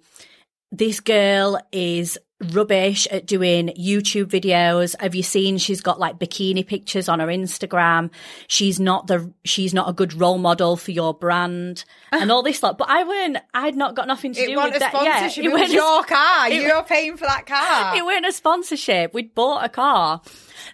[0.70, 2.18] this girl is
[2.52, 4.94] rubbish at doing YouTube videos.
[5.00, 8.10] Have you seen she's got like bikini pictures on her Instagram?
[8.46, 12.18] She's not the she's not a good role model for your brand ah.
[12.20, 12.78] and all this lot.
[12.78, 14.92] But I weren't I'd not got nothing to it do with a that.
[14.94, 15.44] Yeah, sponsorship.
[15.44, 16.48] it weren't was a your car.
[16.50, 17.96] it- You're paying for that car.
[17.96, 19.14] it weren't a sponsorship.
[19.14, 20.22] We'd bought a car.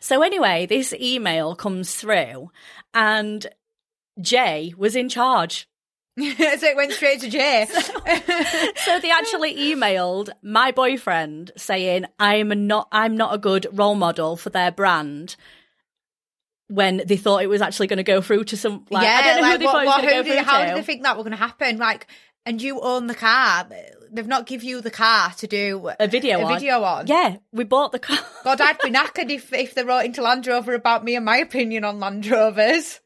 [0.00, 2.50] So anyway, this email comes through
[2.94, 3.46] and
[4.20, 5.68] Jay was in charge.
[6.36, 7.66] so it went straight to Jay.
[8.84, 14.36] So they actually emailed my boyfriend saying I'm not I'm not a good role model
[14.36, 15.36] for their brand
[16.68, 19.42] when they thought it was actually going to go through to some like I don't
[19.42, 20.76] know who they what- thought it was going to who go did- through how did
[20.76, 21.78] they think that were going to happen?
[21.78, 22.06] Like,
[22.46, 23.66] and you own the car.
[24.12, 26.54] They've not give you the car to do a video a on.
[26.54, 27.06] video on.
[27.06, 28.18] Yeah, we bought the car.
[28.44, 31.36] God, I'd be knackered if if they wrote into Land Rover about me and my
[31.38, 33.00] opinion on Land Rovers.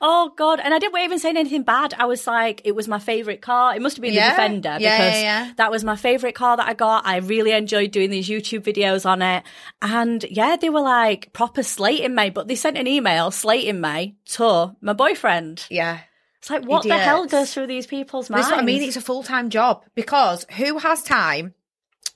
[0.00, 0.60] Oh god!
[0.60, 1.94] And I didn't even say anything bad.
[1.98, 3.74] I was like, it was my favorite car.
[3.74, 4.30] It must have been Yeah.
[4.30, 7.06] the Defender Yeah, because yeah, that was my favorite car that I got.
[7.06, 9.44] I really enjoyed doing these YouTube videos on it.
[9.82, 14.16] And yeah, they were like proper slating me, but they sent an email slating me
[14.26, 15.66] to my boyfriend.
[15.70, 16.00] Yeah.
[16.38, 18.46] It's like, what the hell goes through these people's minds?
[18.46, 18.82] That's what I mean.
[18.82, 21.54] It's a full time job because who has time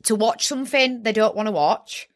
[0.04, 2.08] to watch something they don't want to watch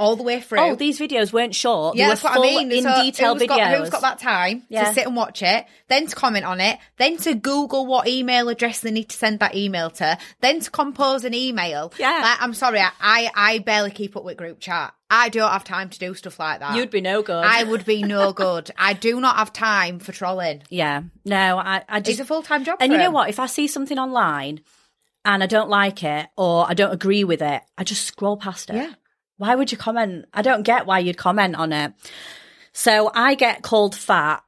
[0.00, 0.58] all the way through?
[0.58, 1.96] oh, these videos weren't short.
[1.96, 2.72] yeah, they were that's what full I mean.
[2.72, 3.48] in So detail who's videos.
[3.48, 4.84] Got, who's got that time Yeah.
[4.86, 8.48] to sit and watch it, then to comment on it, then to Google what email
[8.48, 11.92] address they need to send that email to, then to compose an email?
[11.98, 12.10] Yeah.
[12.22, 14.94] Like, I'm sorry, I, I I barely keep up with group chat.
[15.12, 16.76] I don't have time to do stuff like that.
[16.76, 17.44] You'd be no good.
[17.44, 18.70] I would be no good.
[18.78, 20.62] I do not have time for trolling.
[20.70, 22.78] yeah, no, I, I just It's a full time job.
[22.80, 23.28] And you know what?
[23.28, 24.60] If I see something online
[25.24, 28.70] and I don't like it or I don't agree with it, I just scroll past
[28.70, 28.76] it.
[28.76, 28.92] Yeah.
[29.40, 30.26] Why would you comment?
[30.34, 31.94] I don't get why you'd comment on it.
[32.74, 34.44] So I get called fat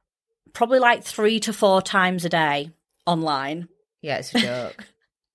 [0.53, 2.69] probably like three to four times a day
[3.07, 3.69] online.
[4.03, 4.85] Yeah, it's a joke.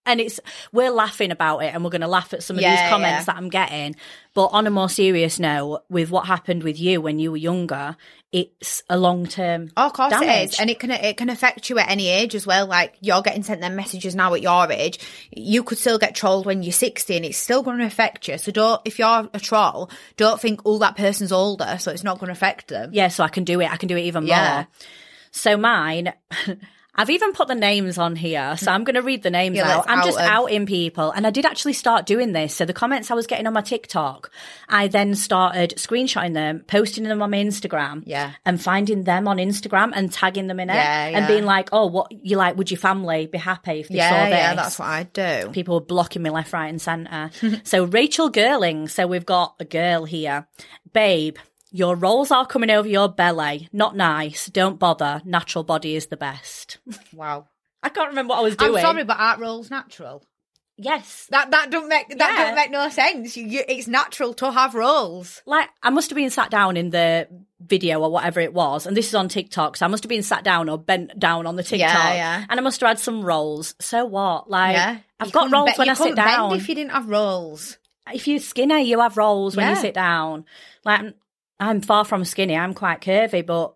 [0.08, 0.40] And it's
[0.72, 3.32] we're laughing about it and we're gonna laugh at some of Yeah, these comments yeah.
[3.32, 3.94] that I'm getting.
[4.34, 7.96] But on a more serious note, with what happened with you when you were younger,
[8.30, 10.52] it's a long term Oh, of course it damage.
[10.54, 12.66] is, and it can it can affect you at any age as well.
[12.66, 14.98] Like you're getting sent them messages now at your age,
[15.30, 18.38] you could still get trolled when you're 60, and it's still going to affect you.
[18.38, 22.18] So don't, if you're a troll, don't think, oh, that person's older, so it's not
[22.18, 22.90] going to affect them.
[22.92, 23.70] yeah, so I can do it.
[23.72, 24.54] I can do it even Yeah.
[24.54, 24.66] more.
[25.30, 26.12] So mine,
[26.98, 28.56] I've even put the names on here.
[28.58, 29.84] So I'm going to read the names Yeah, out.
[29.88, 30.28] I'm out just them.
[30.28, 31.12] outing people.
[31.12, 32.54] And I did actually start doing this.
[32.54, 34.30] So the comments I was getting on my TikTok,
[34.68, 38.02] I then started screenshotting them, posting them on my Instagram.
[38.04, 38.32] Yeah.
[38.44, 40.74] And finding them on Instagram and tagging them in it.
[40.74, 43.98] Yeah, And being like, oh, what you like, would your family be happy if they
[43.98, 44.38] saw Yeah, this?
[44.38, 45.50] yeah, that's what I do.
[45.52, 47.30] people were blocking me left, right, and centre.
[47.64, 48.90] so Rachel Girling.
[48.90, 50.48] So we've got a girl here,
[50.92, 51.36] babe.
[51.70, 53.68] Your rolls are coming over your belly.
[53.72, 54.46] Not nice.
[54.46, 55.20] Don't bother.
[55.24, 56.78] Natural body is the best.
[57.12, 57.46] Wow.
[57.82, 58.74] I can't remember what I was doing.
[58.76, 60.24] I'm sorry, but art rolls natural.
[60.76, 61.26] yes.
[61.30, 62.44] That that don't make that Yeah.
[62.46, 63.36] don't make no sense.
[63.36, 65.42] You, you, it's natural to have rolls.
[65.46, 67.28] Like I must have been sat down in the
[67.60, 70.22] video or whatever it was, and this is on TikTok, so I must have been
[70.22, 72.44] sat down or bent down on the TikTok, Yeah, yeah.
[72.48, 73.74] and I must have had some rolls.
[73.80, 74.48] So what?
[74.50, 76.54] Like yeah, I've You got rolls be- when I sit down.
[76.56, 77.78] If you didn't have rolls,
[78.12, 80.44] if you're skinny, you have rolls when you sit down.
[80.84, 81.14] Like
[81.60, 82.56] I'm, far from skinny.
[82.56, 83.74] I'm quite curvy, but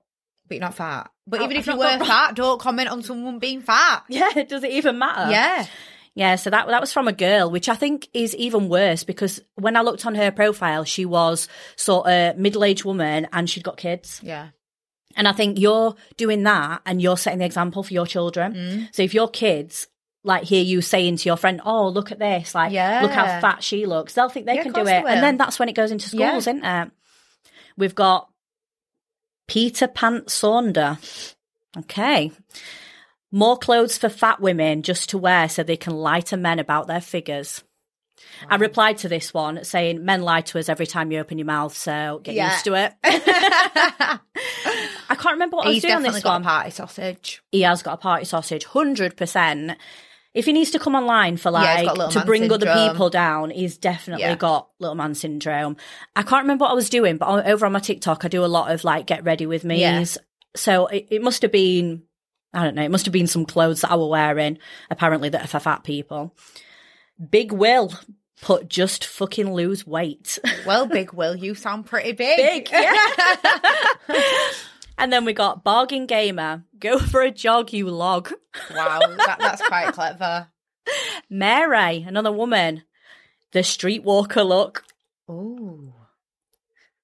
[0.49, 1.11] but you're not fat.
[1.27, 4.05] But Oh, even if you were fat, don't comment on someone being fat.
[4.09, 5.31] yeah, does it even matter?
[5.31, 5.67] Yeah,
[6.15, 9.41] Yeah, so that that was from a girl, which I think is even worse because
[9.55, 13.65] when I looked on her profile, she was sort of middle aged woman and she'd
[13.65, 14.21] got kids.
[14.23, 14.49] yeah,
[15.17, 18.53] And I think you're doing that and you're setting the example for your children.
[18.55, 18.89] Mm.
[18.95, 19.87] So if your kids
[20.25, 22.55] like hear you saying to your friend, "Oh, look at this!
[22.55, 23.01] Like, Yeah.
[23.03, 25.59] look how fat she looks," they'll think they Yeah, can do it, and then that's
[25.59, 26.37] when it goes into schools, Yeah.
[26.37, 26.91] isn't it?
[27.77, 28.29] We've got
[29.49, 30.99] Peter Pant Saunder.
[31.77, 32.31] Okay.
[33.31, 36.87] More clothes for fat women just to wear so they can lie to men about
[36.87, 37.63] their figures.
[38.49, 41.47] I replied to this one saying, Men lie to us every time you open your
[41.47, 42.53] mouth, so get Yeah.
[42.53, 42.93] used to it.
[43.05, 44.19] I
[45.15, 46.43] can't remember what I was He's doing on this got one.
[46.43, 47.43] a party sausage.
[47.51, 49.77] He has got a party sausage, 100%.
[50.35, 53.77] If he needs to come online for like little to bring other people down, he's
[53.77, 54.35] definitely Yeah.
[54.37, 55.77] got little man syndrome.
[56.17, 58.45] I can't remember what I was doing, but on- over on my TikTok, I do
[58.45, 59.81] a lot of like get ready with me's.
[59.81, 60.05] Yeah.
[60.57, 62.03] So it, it must have been,
[62.55, 64.59] I don't know, it must have been some clothes that I were wearing,
[64.91, 66.35] apparently that are for fat people.
[67.31, 67.93] Big Will
[68.41, 70.39] put just fucking lose weight.
[70.67, 72.37] Well, Big Will, you sound pretty big.
[72.71, 72.95] Big, yeah.
[74.99, 78.33] and then we got Bargain Gamer, go for a jog, you log.
[78.75, 80.49] wow, that, that's quite clever.
[81.31, 82.83] Mary, another woman,
[83.53, 84.85] the streetwalker look.
[85.31, 85.93] Ooh.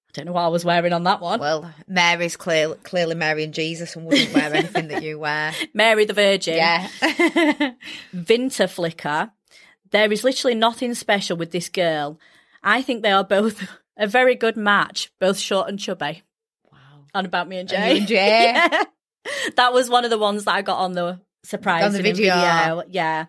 [0.08, 1.38] I don't know what I was wearing on that one.
[1.38, 5.52] Well, Mary's clear, clearly Mary and Jesus and wouldn't wear anything that you wear.
[5.74, 6.56] Mary the Virgin.
[6.56, 6.88] Yeah.
[8.14, 9.30] Vinter Flicker.
[9.90, 12.18] There is literally nothing special with this girl.
[12.62, 16.22] I think they are both a very good match, both short and chubby.
[17.18, 17.98] On about me and Jay.
[17.98, 18.52] and Jay.
[18.70, 18.84] Yeah.
[19.56, 22.34] That was one of the ones that I got on the surprise On the video.
[22.36, 22.82] video.
[22.88, 23.26] Yeah.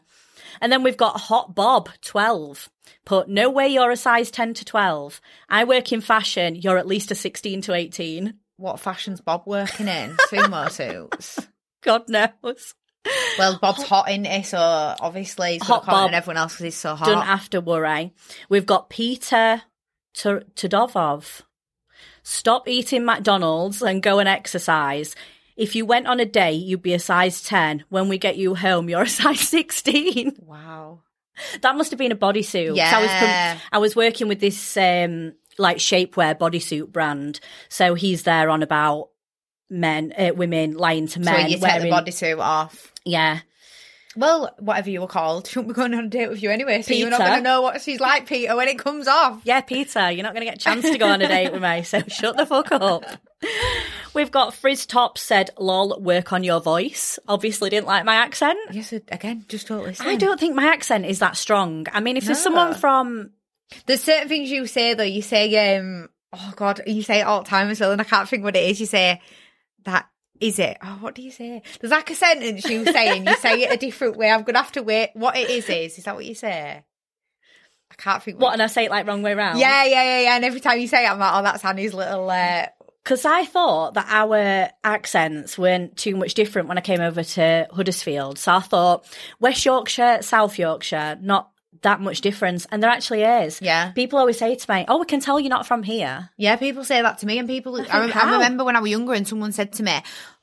[0.61, 2.69] And then we've got Hot Bob 12.
[3.05, 5.19] Put no way you're a size 10 to 12.
[5.49, 6.55] I work in fashion.
[6.55, 8.33] You're at least a 16 to 18.
[8.57, 10.15] What fashion's Bob working in?
[10.31, 10.69] Sumo
[11.11, 11.39] suits.
[11.81, 12.75] God knows.
[13.37, 16.13] Well, Bob's hot in it, so obviously he's Hot got comment on Bob.
[16.17, 17.05] everyone else because he's so hot.
[17.07, 18.13] Don't have to worry.
[18.49, 19.63] We've got Peter
[20.13, 21.41] T- Todovov.
[22.29, 25.15] Stop eating McDonald's and go and exercise.
[25.57, 27.85] If you went on a date, you'd be a size 10.
[27.89, 30.37] When we get you home, you're a size 16.
[30.45, 30.99] wow.
[31.61, 32.67] That must have been a bodysuit.
[32.75, 33.57] 'cause I was Yeah.
[33.71, 37.39] I was working with this um like shapewear bodysuit brand.
[37.67, 39.09] So he's there on about
[39.69, 41.33] men, uh, women lying to men.
[41.33, 42.93] So you take wearing, the bodysuit off.
[43.05, 43.39] Yeah.
[44.19, 46.81] Well, whatever you were called, shouldn't be going on a date with you anyway.
[46.81, 49.39] So you're not going to know what she's like, Peter, when it comes off.
[49.45, 51.61] Yeah, Peter, you're not going to get a chance to go on a date with
[51.61, 53.05] me, so shut the fuck up.
[54.13, 57.17] We've got Frizz Top said, lol, work on your voice.
[57.29, 58.59] Obviously didn't like my accent.
[58.71, 59.95] Yes, again, just totally.
[60.01, 61.85] I don't think my accent is that strong.
[61.93, 63.29] I mean, if there's someone from,
[63.85, 65.03] There's certain things you say though.
[65.03, 68.03] You say, um, oh god, you say it all the time as well, and I
[68.03, 68.81] can't think what it is.
[68.81, 69.21] You say
[69.85, 70.77] that is it?
[70.83, 71.61] Oh, what do you say?
[71.79, 73.27] There's like a sentence you say, saying.
[73.27, 74.29] you say it a different way.
[74.31, 75.11] I'm gonna have to wait.
[75.13, 76.83] What it is is is that what you say?
[77.91, 78.39] I can't think.
[78.39, 79.59] what, and I say it like wrong way round?
[79.59, 80.35] Yeah, yeah, yeah, yeah.
[80.35, 82.29] And every time you say it, I'm like, oh, that's Annie's little.
[82.29, 82.67] Uh,
[83.03, 87.67] Because I thought that our accents weren't too much different when I came over to
[87.71, 88.37] Huddersfield.
[88.37, 89.05] So I thought
[89.39, 91.49] West Yorkshire, South Yorkshire, not
[91.81, 92.67] that much difference.
[92.71, 93.59] And there actually is.
[93.61, 93.91] Yeah.
[93.93, 96.29] People always say to me, oh, we can tell you're not from here.
[96.37, 97.75] yeah, people say that to me, and people.
[97.75, 99.99] I, think, rem- I remember when I was younger, and someone said to me.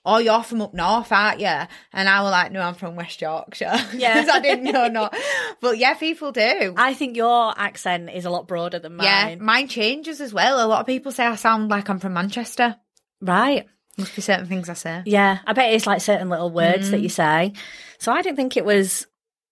[0.09, 1.47] Oh, you're from up north, aren't you?
[1.93, 3.75] And I was like, no, I'm from West Yorkshire.
[3.95, 4.25] Yeah.
[4.33, 5.17] I didn't know not.
[5.61, 6.75] But yeah, people do.
[6.77, 9.05] I think your accent is a lot broader than mine.
[9.07, 10.65] Yeah, mine changes as well.
[10.65, 12.77] A lot of people say I sound like I'm from Manchester.
[13.21, 13.67] Right.
[13.99, 15.03] Must be certain things I say.
[15.07, 15.39] Yeah.
[15.47, 16.91] I bet it's like certain little words Mm.
[16.93, 17.53] that you say.
[17.99, 19.07] So I didn't think it was.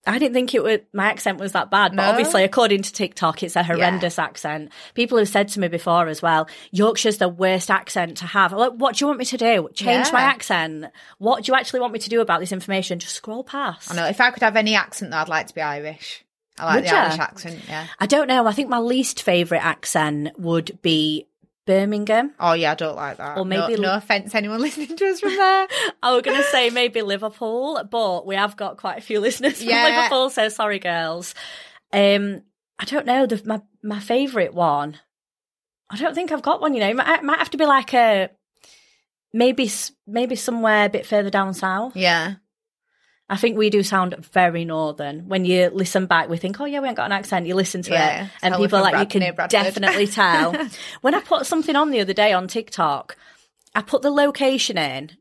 [0.07, 0.85] I didn't think it would.
[0.93, 2.09] My accent was that bad, but No.
[2.09, 4.71] obviously, according to TikTok, it's a horrendous accent.
[4.93, 8.53] People have said to me before as well, Yorkshire's the worst accent to have.
[8.53, 9.69] I'm like, what do you want me to do?
[9.73, 10.85] Change my accent?
[11.17, 12.99] What do you actually want me to do about this information?
[12.99, 13.91] Just scroll past.
[13.91, 14.05] I know.
[14.05, 16.23] If I could have any accent, though, I'd like to be Irish.
[16.57, 16.95] I like Would the?
[16.95, 17.59] Irish accent.
[17.67, 17.87] Yeah.
[17.99, 18.45] I don't know.
[18.47, 21.27] I think my least favourite accent would be
[21.65, 22.33] Birmingham.
[22.39, 23.37] Oh yeah, I don't like that.
[23.37, 25.67] Or maybe no, no offense, anyone listening to us from there.
[26.03, 29.59] I was going to say maybe Liverpool, but we have got quite a few listeners
[29.59, 29.83] from Yeah.
[29.85, 31.33] Liverpool, so sorry, girls.
[31.91, 32.41] Um,
[32.79, 34.97] I don't know the my my favourite one.
[35.89, 36.73] I don't think I've got one.
[36.73, 38.29] You know, it might, it might have to be like a
[39.33, 39.69] maybe
[40.07, 41.95] maybe somewhere a bit further down south.
[41.95, 42.35] yeah.
[43.27, 45.27] I think we do sound very northern.
[45.27, 47.47] When you listen back, we think, oh yeah, we ain't got an accent.
[47.47, 50.55] You listen to Yeah, it, and people are like, you Brad- near can definitely tell.
[51.01, 53.15] when I put something on the other day on TikTok,
[53.73, 55.11] I put the location in,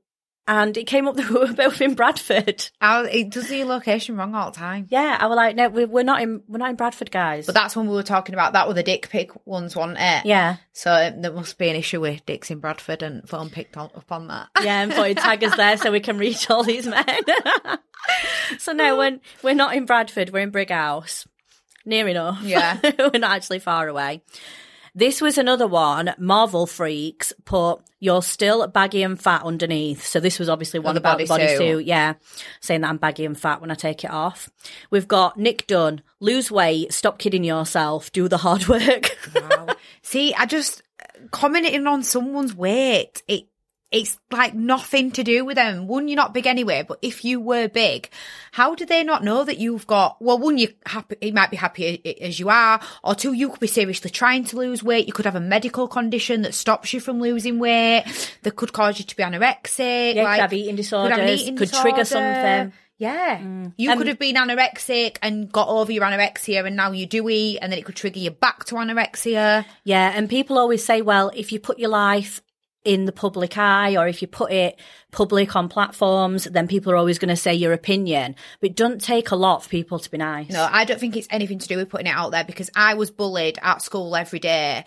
[0.46, 2.68] and it came up that we were both in Bradford.
[2.78, 4.86] I, it does your location wrong all the time.
[4.90, 7.46] Yeah, I was like, no, we- we're not in, we're not in Bradford, guys.
[7.46, 10.26] But that's when we were talking about that with the dick pic ones, wasn't it?
[10.26, 13.78] yeah, So um, there must be an issue with dicks in Bradford and phone picked
[13.78, 14.48] up on that.
[14.62, 17.04] yeah, and putting taggers there so we can reach all these men.
[18.58, 21.26] so no, when we're not in Bradford, we're in Brighouse,
[21.84, 22.42] near enough.
[22.42, 22.78] Yeah.
[22.98, 24.22] we're not actually far away.
[24.96, 26.14] This was another one.
[26.18, 30.04] Marvel freaks put you're still baggy and fat underneath.
[30.04, 31.58] So this was obviously one the about the bodysuit.
[31.58, 31.86] bodysuit.
[31.86, 32.14] Yeah,
[32.60, 34.50] saying that I'm baggy and fat when I take it off.
[34.90, 36.02] We've got Nick Dunn.
[36.20, 36.92] Lose weight.
[36.92, 38.12] Stop kidding yourself.
[38.12, 39.16] Do the hard work.
[39.34, 39.74] Wow.
[40.02, 40.82] See, I just
[41.32, 43.22] commenting on someone's weight.
[43.26, 43.48] It
[43.94, 45.86] it's like nothing to do with them.
[45.86, 48.10] One, you're not big anyway, but if you were big,
[48.50, 50.16] how do they not know that you've got?
[50.20, 53.60] Well, one, you happy, you might be happy as you are, or two, you could
[53.60, 55.06] be seriously trying to lose weight.
[55.06, 58.04] You could have a medical condition that stops you from losing weight.
[58.42, 60.14] That could cause you to be anorexic.
[60.14, 62.72] Yeah, could like, have eating could have an disorders, eating could trigger something.
[62.96, 63.40] Yeah.
[63.76, 67.28] You Um, could have been anorexic and got over your anorexia and now you do
[67.28, 69.64] eat and then it could trigger you back to anorexia.
[69.82, 72.40] Yeah, and people always say, well, if you put your life
[72.84, 74.78] in the public eye or if you put it
[75.10, 78.36] public on platforms, then people are always going to say your opinion.
[78.60, 80.50] But it doesn't take a lot for people to be nice.
[80.50, 82.94] No, I don't think it's anything to do with putting it out there because I
[82.94, 84.84] was bullied at school every day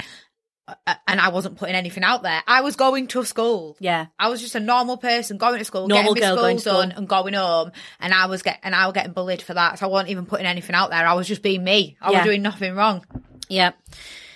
[0.67, 2.43] uh, and I wasn't putting anything out there.
[2.45, 3.77] I was going to school.
[3.79, 4.07] Yeah.
[4.19, 6.63] I was just a normal person going to school, Normal getting my school going to
[6.63, 6.97] done school.
[6.99, 9.79] and going home and I was get and I was getting bullied for that.
[9.79, 11.07] So I wasn't even putting anything out there.
[11.07, 11.97] I was just being me.
[11.99, 12.17] I Yeah.
[12.19, 13.03] was doing nothing wrong.
[13.49, 13.71] Yeah.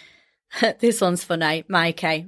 [0.80, 1.64] this one's funny.
[1.68, 2.28] Mikey.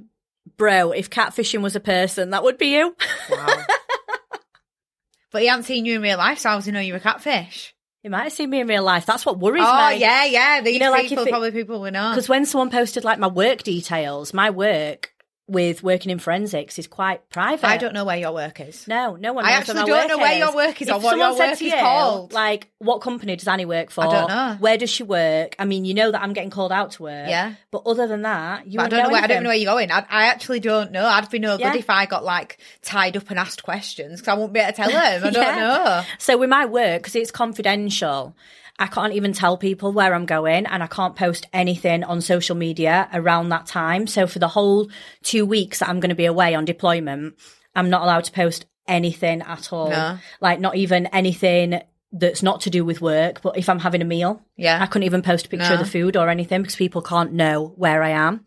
[0.56, 2.94] Bro, if catfishing was a person, that would be you.
[3.30, 3.56] Wow.
[5.32, 6.98] but he hadn't seen you in real life, so I was to know you were
[6.98, 7.74] a catfish.
[8.02, 9.06] He might have seen me in real life.
[9.06, 9.66] That's what worries me.
[9.66, 9.96] Oh me.
[9.96, 10.60] yeah, yeah.
[10.60, 12.10] These know, like, people if it- probably people we know.
[12.10, 15.13] Because when someone posted like my work details, my work
[15.46, 17.66] with working in forensics is quite private.
[17.66, 18.88] I don't know where your work is.
[18.88, 19.44] No, no one.
[19.44, 20.38] I actually don't know where is.
[20.38, 22.32] your work is If or what someone your said work is you, called.
[22.32, 24.04] Like, what company does Annie work for?
[24.04, 24.56] I don't know.
[24.58, 25.54] Where does she work?
[25.58, 27.28] I mean, you know that I'm getting called out to work.
[27.28, 27.54] Yeah.
[27.70, 29.10] But other than that, you I don't know.
[29.10, 29.90] Where, I don't know where you're going.
[29.90, 31.04] I, I actually don't know.
[31.04, 31.76] I'd be no good Yeah.
[31.76, 34.76] if I got like tied up and asked questions because I won't be able to
[34.76, 35.24] tell them.
[35.24, 35.56] I don't Yeah.
[35.56, 36.02] know.
[36.18, 38.34] So with my work, because it's confidential,
[38.78, 42.56] I can't even tell people where I'm going and I can't post anything on social
[42.56, 44.06] media around that time.
[44.06, 44.90] So for the whole
[45.22, 47.34] two weeks that I'm going to be away on deployment,
[47.76, 49.90] I'm not allowed to post anything at all.
[49.90, 50.18] No.
[50.40, 54.04] Like not even anything that's not to do with work, but if I'm having a
[54.04, 54.80] meal, Yeah.
[54.80, 57.72] I couldn't even post a picture of the food or anything because people can't know
[57.76, 58.44] where I am.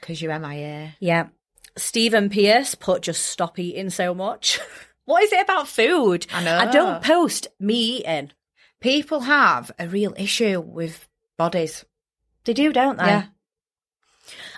[0.00, 0.94] Because you're MIA.
[1.00, 1.28] Yeah.
[1.76, 4.60] Stephen Pierce put just stop eating so much.
[5.04, 6.26] what is it about food?
[6.32, 6.58] I know.
[6.58, 8.30] I don't post me eating.
[8.80, 11.84] People have a real issue with bodies.
[12.44, 13.06] They do, don't they?
[13.06, 13.24] Yeah.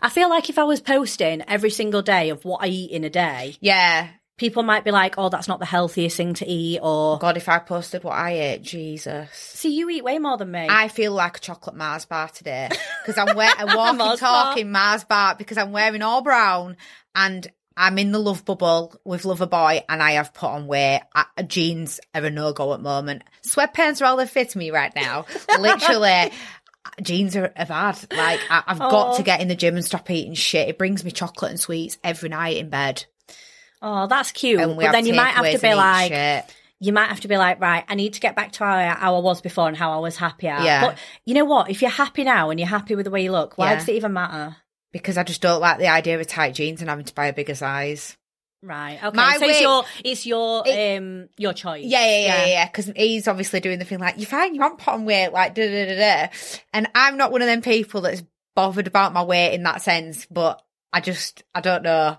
[0.02, 3.04] I feel like if I was posting every single day of what I eat in
[3.04, 4.08] a day, Yeah.
[4.36, 7.48] people might be like, "Oh, that's not the healthiest thing to eat," or God, if
[7.48, 9.30] I posted what I ate, Jesus.
[9.32, 12.68] "See, you eat way more than me." I feel like a chocolate Mars bar today
[13.04, 14.44] because I'm wearing a walking, Mars bar.
[14.46, 16.76] talking Mars bar because I'm wearing all brown
[17.14, 17.46] and
[17.82, 21.00] I'm in the love bubble with Lover Boy and I have put on weight.
[21.14, 23.22] Uh, I, jeans are a no go at the moment.
[23.42, 25.24] Sweatpants are all that fit me right now.
[25.58, 26.30] Literally.
[27.02, 27.98] Jeans are, are bad.
[28.12, 30.68] Like I, I've got to get in the gym and stop eating shit.
[30.68, 33.04] It brings me chocolate and sweets every night in bed.
[33.80, 34.60] oh, that's cute.
[34.60, 36.54] And we But have then you might have to be like, shit.
[36.80, 39.16] you might have to be like, right, I need to get back to how, how
[39.16, 40.58] I was before and how I was happier.
[40.60, 40.86] Yeah.
[40.88, 41.70] But you know what?
[41.70, 43.78] If you're happy now and you're happy with the way you look, why Yeah.
[43.78, 44.56] does it even matter?
[44.92, 47.32] Because I just don't like the idea of tight jeans and having to buy a
[47.32, 48.16] bigger size.
[48.62, 49.02] Right.
[49.02, 49.16] Okay.
[49.16, 51.84] My so it's your it's your It- um your choice.
[51.84, 52.66] Yeah, yeah, yeah, yeah.
[52.66, 55.54] Because he's obviously doing the thing like, you're fine, you aren't put on weight, like,
[55.54, 56.32] da da da da.
[56.74, 58.22] And I'm not one of them people that's
[58.54, 62.18] bothered about my weight in that sense, but I just, I don't know.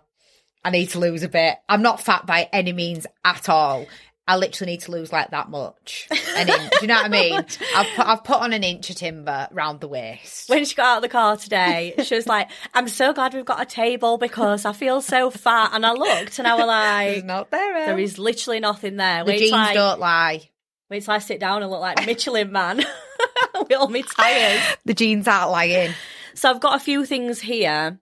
[0.63, 1.57] I need to lose a bit.
[1.67, 3.85] I'm not fat by any means at all.
[4.31, 6.07] I literally need to lose like that much.
[6.37, 6.69] An inch.
[6.71, 7.33] Do you know what I mean?
[7.75, 10.47] I've put, I've put on an inch of timber round the waist.
[10.49, 13.43] When she got out of the car today, she was like, I'm so glad we've
[13.43, 15.71] got a table because I feel so fat.
[15.73, 17.73] And I looked and I was like, There's not there.
[17.85, 18.13] there Em.
[18.17, 19.25] literally nothing there.
[19.25, 20.49] the Wait jeans I, don't lie.
[20.89, 24.61] wait till I sit down and look like Michelin man with all my tyres.
[24.85, 25.93] The jeans aren't lying.
[26.35, 27.99] So I've got a few things here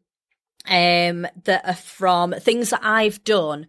[0.67, 3.65] um, that are from things that I've done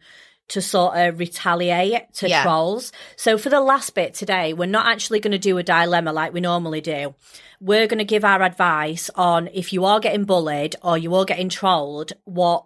[0.51, 2.43] to sort of retaliate to Yeah.
[2.43, 2.93] trolls.
[3.17, 6.33] So for the last bit today, we're not actually going to do a dilemma like
[6.33, 7.15] we normally do.
[7.61, 11.25] We're going to give our advice on if you are getting bullied or you are
[11.25, 12.65] getting trolled, what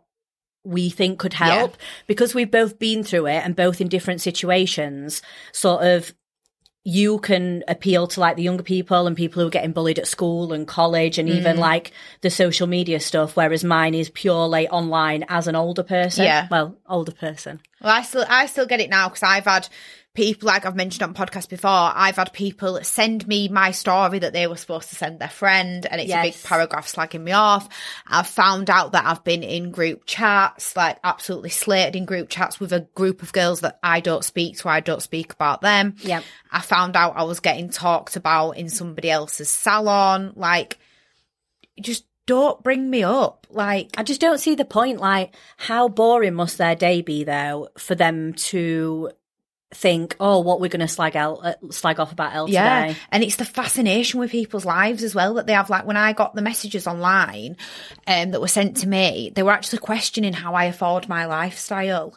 [0.64, 1.76] we think could help
[2.06, 5.20] because we've both been through it and both in different situations
[5.52, 6.14] sort of
[6.86, 10.06] you can appeal to like the younger people and people who are getting bullied at
[10.06, 11.36] school and college and Mm.
[11.36, 16.26] even like the social media stuff whereas mine is purely online as an older person
[16.26, 16.46] Yeah.
[16.50, 19.66] well older person Well, I still I still get it now because I've had
[20.14, 21.70] people like I've mentioned on podcast before.
[21.70, 25.84] I've had people send me my story that they were supposed to send their friend,
[25.86, 27.68] and it's a big paragraph slagging me off.
[28.06, 32.60] I've found out that I've been in group chats, like absolutely slated in group chats
[32.60, 34.68] with a group of girls that I don't speak to.
[34.68, 35.96] I don't speak about them.
[35.98, 36.22] Yeah.
[36.50, 40.32] I found out I was getting talked about in somebody else's salon.
[40.36, 40.78] Like,
[41.80, 43.48] just don't bring me up.
[43.50, 45.00] Like, I just don't see the point.
[45.00, 49.10] Like, how boring must their day be, though, for them to
[49.72, 52.86] think, "Oh, what we're going to slag out, uh, slag off about El Yeah.
[52.86, 55.70] today." And it's the fascination with people's lives as well that they have.
[55.70, 57.56] Like when I got the messages online
[58.06, 62.16] um, that were sent to me, they were actually questioning how I afford my lifestyle.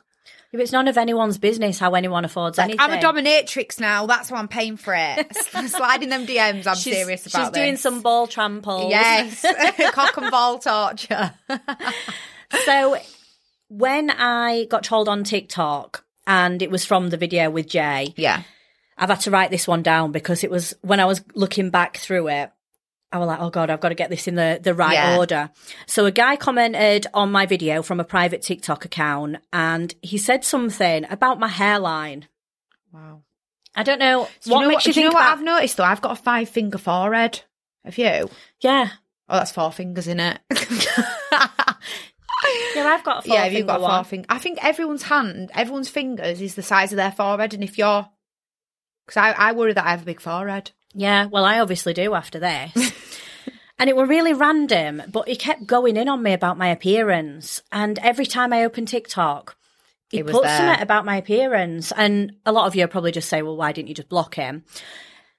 [0.54, 2.80] If it's none of anyone's business how anyone affords Like, anything.
[2.80, 4.06] I'm a dominatrix now.
[4.06, 5.36] That's why I'm paying for it.
[5.68, 6.66] Sliding them DMs.
[6.66, 8.90] I'm she's, serious about She's doing some ball tramples.
[8.90, 9.46] Yes,
[9.92, 11.34] cock and ball torture.
[12.66, 12.98] so
[13.70, 18.44] when I got trolled on TikTok, and it was from the video with Jay, Yeah,
[18.98, 21.98] I've had to write this one down because it was when I was looking back
[21.98, 22.52] through it.
[23.12, 25.18] I was like, oh God, I've got to get this in the, the right Yeah.
[25.18, 25.50] order.
[25.86, 30.44] So a guy commented on my video from a private TikTok account and he said
[30.44, 32.28] something about my hairline.
[32.92, 33.22] wow.
[33.76, 35.26] I don't know Do you what know makes what, you do you think know what
[35.28, 35.84] about- I've noticed though?
[35.86, 37.42] I've got a five finger forehead.
[37.86, 38.30] Have you?
[38.60, 38.90] Yeah.
[39.30, 40.40] Oh, that's four fingers in it.
[42.76, 44.26] Yeah, I've got a four yeah, you've got finger four fingers.
[44.30, 47.54] I think everyone's hand, everyone's fingers is the size of their forehead.
[47.54, 48.08] And if you're,
[49.06, 50.72] because I, I worry that I have a big forehead.
[50.94, 52.72] Yeah, well, I obviously do after this.
[53.80, 57.62] and it were really random, but he kept going in on me about my appearance.
[57.72, 59.56] And every time I open TikTok,
[60.10, 60.58] he It was put there.
[60.58, 61.92] something about my appearance.
[61.92, 64.64] And a lot of you probably just say, well, why didn't you just block him?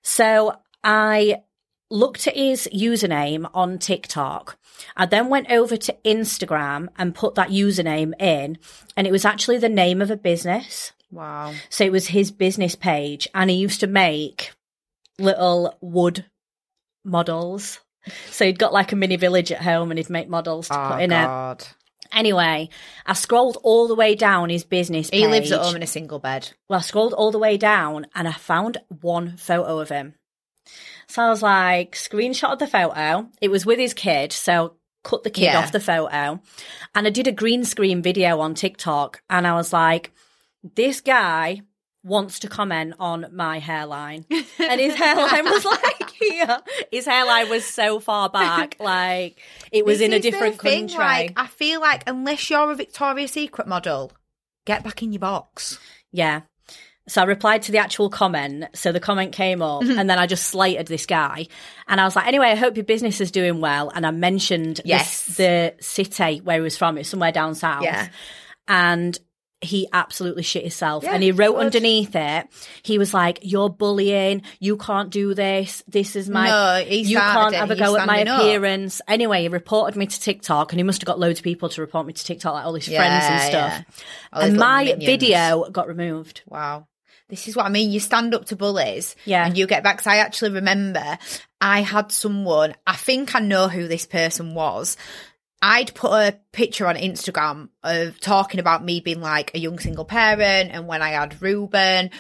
[0.03, 1.43] So I
[1.91, 4.59] looked at his username on TikTok.
[4.97, 8.59] I then went over to Instagram and put that username in,
[8.97, 10.93] and it was actually the name of a business.
[11.11, 11.55] Wow.
[11.71, 14.53] So it was his business page, and he used to make
[15.19, 16.27] little wood
[17.05, 17.81] models.
[18.31, 20.89] So he'd got like a mini village at home, and he'd make models to Oh,
[20.93, 21.25] put in it.
[21.25, 21.67] God.
[22.13, 22.71] Anyway,
[23.05, 25.21] I scrolled all the way down his business page.
[25.21, 26.51] He lives at home in a single bed.
[26.69, 30.15] Well, I scrolled all the way down, and I found one photo of him.
[31.09, 33.29] So I was like, screenshot of the photo.
[33.41, 35.59] It was with his kid, so cut the kid Yeah.
[35.59, 36.41] off the photo.
[36.95, 40.13] And I did a green screen video on TikTok, and I was like,
[40.75, 41.63] this guy
[42.05, 44.25] wants to comment on my hairline.
[44.59, 46.59] and his hairline was like here.
[46.93, 49.39] His hairline was so far back, like
[49.73, 50.99] it was This in a different thing, country.
[51.05, 54.13] Like, I feel like unless you're a Victoria's Secret model,
[54.67, 55.79] get back in your box.
[56.13, 56.43] Yeah.
[57.09, 58.67] So I replied to the actual comment.
[58.75, 59.99] So the comment came up Mm-hmm.
[59.99, 61.47] and then I just slated this guy.
[61.89, 63.91] And I was like, anyway, I hope your business is doing well.
[63.95, 65.25] And I mentioned Yes.
[65.25, 66.99] this, the city where he was from.
[66.99, 67.83] It's somewhere down south.
[67.85, 68.09] Yeah.
[68.69, 69.19] And
[69.61, 71.03] he absolutely shit himself.
[71.03, 71.65] Yeah, and he wrote good.
[71.67, 72.47] underneath it,
[72.85, 74.43] he was like, you're bullying.
[74.61, 75.83] You can't do this.
[75.89, 77.59] This is my, No, you can't it.
[77.59, 78.41] have a He's go at my standing up.
[78.43, 79.01] appearance.
[79.09, 81.81] Anyway, he reported me to TikTok and he must have got loads of people to
[81.81, 83.85] report me to TikTok, like all his friends and stuff.
[84.33, 84.41] yeah.
[84.45, 85.05] And my minions.
[85.07, 86.43] video got removed.
[86.47, 86.87] Wow.
[87.29, 87.91] This is what I mean.
[87.91, 89.15] You stand up to bullies.
[89.25, 89.45] Yeah.
[89.47, 89.99] And you get back.
[89.99, 91.19] 'cause I actually remember
[91.61, 94.97] I had someone, I think I know who this person was.
[95.61, 100.05] I'd put a picture on Instagram of talking about me being like a young single
[100.05, 102.11] parent and when I had Ruben.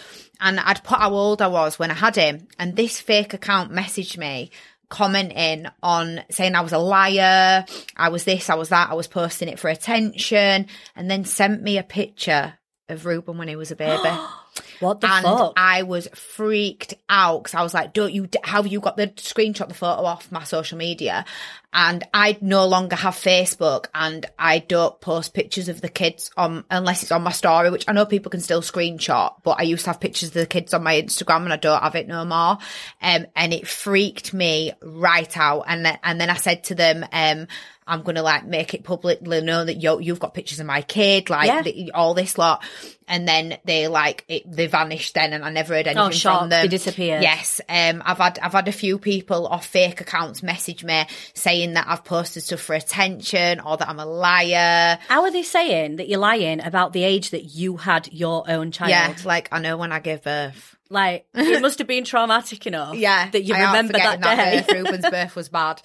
[0.40, 2.48] And I'd put how old I was when I had him.
[2.58, 4.50] And this fake account messaged me
[4.88, 7.64] commenting on saying I was a liar,
[7.96, 11.62] I was this, I was that, I was posting it for attention, and then sent
[11.62, 12.54] me a picture
[12.88, 14.00] of Ruben when he was a baby.
[14.80, 15.54] What the and fuck?
[15.56, 18.28] I was freaked out because I was like, "Don't you?
[18.44, 21.24] How have you got the screenshot, the photo off my social media?"
[21.72, 26.64] And I no longer have Facebook, and I don't post pictures of the kids on
[26.70, 29.34] unless it's on my story, which I know people can still screenshot.
[29.42, 31.82] But I used to have pictures of the kids on my Instagram, and I don't
[31.82, 32.58] have it no more.
[33.02, 35.64] Um, and it freaked me right out.
[35.66, 37.46] And then, and then I said to them, um.
[37.90, 41.30] I'm gonna like make it publicly known that you you've got pictures of my kid,
[41.30, 41.86] like Yeah.
[41.94, 42.62] all this lot,
[43.08, 46.40] and then they like it, they vanished then, and I never heard anything Oh, shocked.
[46.42, 46.62] from them.
[46.62, 47.22] They disappeared.
[47.22, 51.72] Yes, um, I've had I've had a few people off fake accounts message me saying
[51.74, 54.98] that I've posted stuff for attention or that I'm a liar.
[55.08, 58.70] How are they saying that you're lying about the age that you had your own
[58.70, 58.90] child?
[58.90, 60.76] Yeah, like I know when I gave birth.
[60.90, 64.72] Like, it must have been traumatic enough Yeah, that you I remember that forgetting day.
[64.74, 64.84] birth.
[64.84, 65.82] Ruben's birth was bad.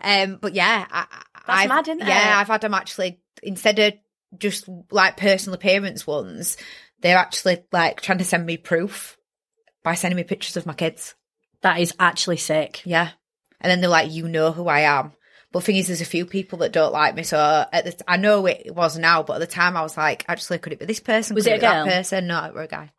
[0.00, 1.06] Um, but yeah, I,
[1.46, 2.06] That's I've, mad, isn't it?
[2.06, 3.94] Yeah, I've had them actually instead of
[4.38, 6.56] just like personal appearance ones,
[7.00, 9.16] they're actually like trying to send me proof
[9.82, 11.14] by sending me pictures of my kids.
[11.62, 12.82] That is actually sick.
[12.84, 13.10] Yeah.
[13.60, 15.12] And then they're like, you know who I am.
[15.52, 17.22] But thing is, there's a few people that don't like me.
[17.22, 17.38] So
[17.72, 20.58] at the, I know it was now, but at the time I was like, actually,
[20.58, 21.34] could it be this person?
[21.34, 22.26] Was Could it a be that person?
[22.26, 22.90] No, it were a guy.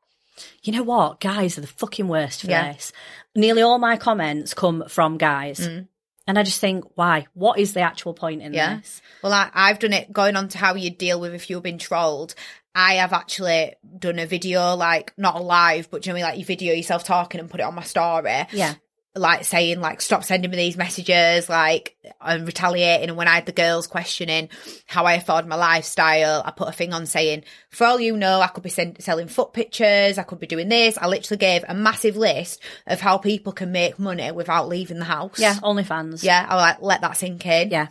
[0.63, 1.19] You know what?
[1.19, 2.71] Guys are the fucking worst for Yeah.
[2.73, 2.93] this.
[3.35, 5.59] Nearly all my comments come from guys.
[5.59, 5.87] Mm.
[6.27, 7.27] And I just think, why?
[7.33, 8.77] What is the actual point in Yeah.
[8.77, 9.01] this?
[9.21, 11.77] Well, I, I've done it going on to how you deal with if you've been
[11.77, 12.33] trolled.
[12.73, 16.73] I have actually done a video, like not a live, but generally like you video
[16.73, 18.47] yourself talking and put it on my story.
[18.51, 18.73] Yeah.
[19.17, 23.07] Like saying like stop sending me these messages, like I'm retaliating.
[23.07, 24.49] And when I had the girls questioning
[24.87, 28.41] how I afford my lifestyle, I put a thing on saying, for all you know,
[28.41, 30.97] I could be send- selling foot pictures, I could be doing this.
[30.97, 35.05] I literally gave a massive list of how people can make money without leaving the
[35.05, 35.39] house.
[35.39, 35.55] Yeah.
[35.55, 36.21] OnlyFans.
[36.21, 37.69] Yeah, I like let that sink in.
[37.71, 37.87] Yeah.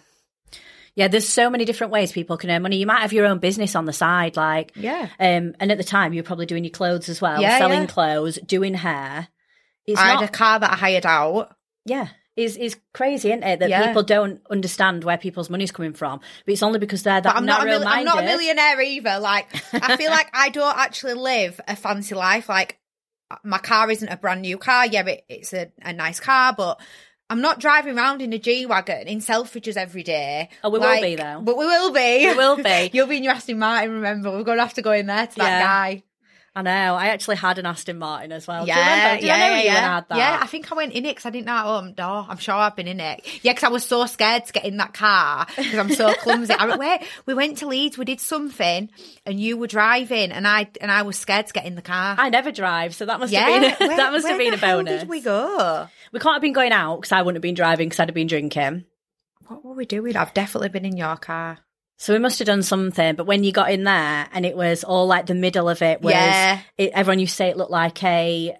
[0.96, 2.76] Yeah, there's so many different ways people can earn money.
[2.76, 5.08] You might have your own business on the side, like Yeah.
[5.18, 7.80] Um, and at the time, you were probably doing your clothes as well, Yeah, selling
[7.80, 7.86] yeah.
[7.86, 9.28] clothes, doing hair.
[9.86, 11.54] It's I not, had a car that I hired out.
[11.84, 13.60] yeah, it's, it's crazy, isn't it?
[13.60, 13.86] That Yeah.
[13.86, 17.36] people don't understand where people's money's coming from, but it's only because they're that But
[17.36, 19.18] I'm not, a mil- I'm not a millionaire either.
[19.20, 22.48] Like, I feel like I don't actually live a fancy life.
[22.48, 22.78] Like,
[23.42, 24.86] my car isn't a brand new car.
[24.86, 26.80] Yeah, it, it's a, a nice car, but
[27.30, 30.50] I'm not driving around in a G wagon in Selfridges every day.
[30.62, 31.40] Oh, we will Like, be, though.
[31.42, 32.26] But we will be.
[32.28, 32.90] We will be.
[32.92, 33.92] You'll be in your Aston Martin.
[33.92, 35.60] Remember, we're going to have to go in there to that Yeah.
[35.62, 36.02] guy.
[36.56, 36.70] I know.
[36.70, 38.64] I actually had an Aston Martin as well.
[38.64, 39.26] Yeah, Do you remember?
[39.26, 39.94] Yeah, I know yeah, you yeah.
[39.94, 40.18] Had that?
[40.18, 42.06] Yeah, I think I went in it because I didn't know how oh, to door.
[42.06, 43.26] Oh, I'm sure I've been in it.
[43.42, 46.54] Yeah, because I was so scared to get in that car because I'm so clumsy.
[46.54, 48.88] I went, wait, we went to Leeds, we did something,
[49.26, 52.14] and you were driving, and I and I was scared to get in the car.
[52.16, 54.58] I never drive, so that must yeah, have been where- that must have been a
[54.58, 55.00] bonus.
[55.00, 55.88] Did we go?
[56.12, 58.14] We can't have been going out because I wouldn't have been driving because I'd have
[58.14, 58.84] been drinking.
[59.48, 60.16] What were we doing?
[60.16, 61.58] I've definitely been in your car.
[61.96, 63.14] So we must have done something.
[63.14, 66.02] But when you got in there and it was all like the middle of it
[66.02, 66.60] was Yeah.
[66.76, 68.56] it, everyone used to say it looked like a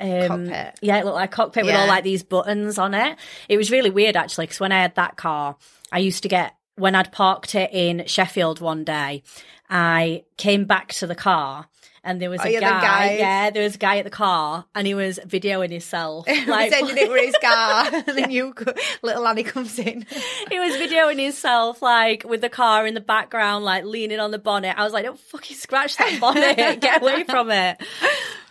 [0.00, 0.78] um, Cockpit.
[0.80, 3.18] Yeah, it looked like a cockpit with all like these buttons on it.
[3.48, 5.56] It was really weird actually because when I had that car,
[5.90, 9.24] I used to get when I'd parked it in Sheffield one day,
[9.70, 11.66] I came back to the car.
[12.04, 14.10] And there was Oh, a yeah, the guy, yeah, there was a guy at the
[14.10, 16.26] car, and he was videoing himself.
[16.46, 18.54] Like, Pretending it were his car, and then you,
[19.02, 20.06] little Annie comes in.
[20.48, 24.38] he was videoing himself like with the car in the background, like leaning on the
[24.38, 24.78] bonnet.
[24.78, 26.80] I was like, don't fucking scratch that bonnet.
[26.80, 27.82] Get away from it.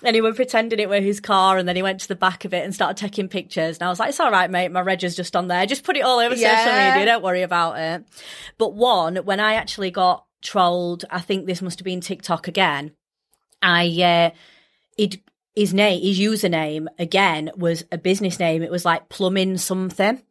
[0.03, 2.45] And he was pretending it were his car and then he went to the back
[2.45, 3.78] of it and started taking pictures.
[3.78, 4.72] And I was like, it's all right, mate.
[4.72, 5.65] My reg is just on there.
[5.65, 7.05] Just put it all over social media.
[7.05, 8.05] Don't worry about it.
[8.59, 12.91] But one, when I actually got trolled, I think this must have been TikTok again.
[13.61, 14.38] I, uh,
[14.97, 15.17] it,
[15.55, 18.61] his name, his username again was a business name.
[18.61, 20.21] It was like plumbing something.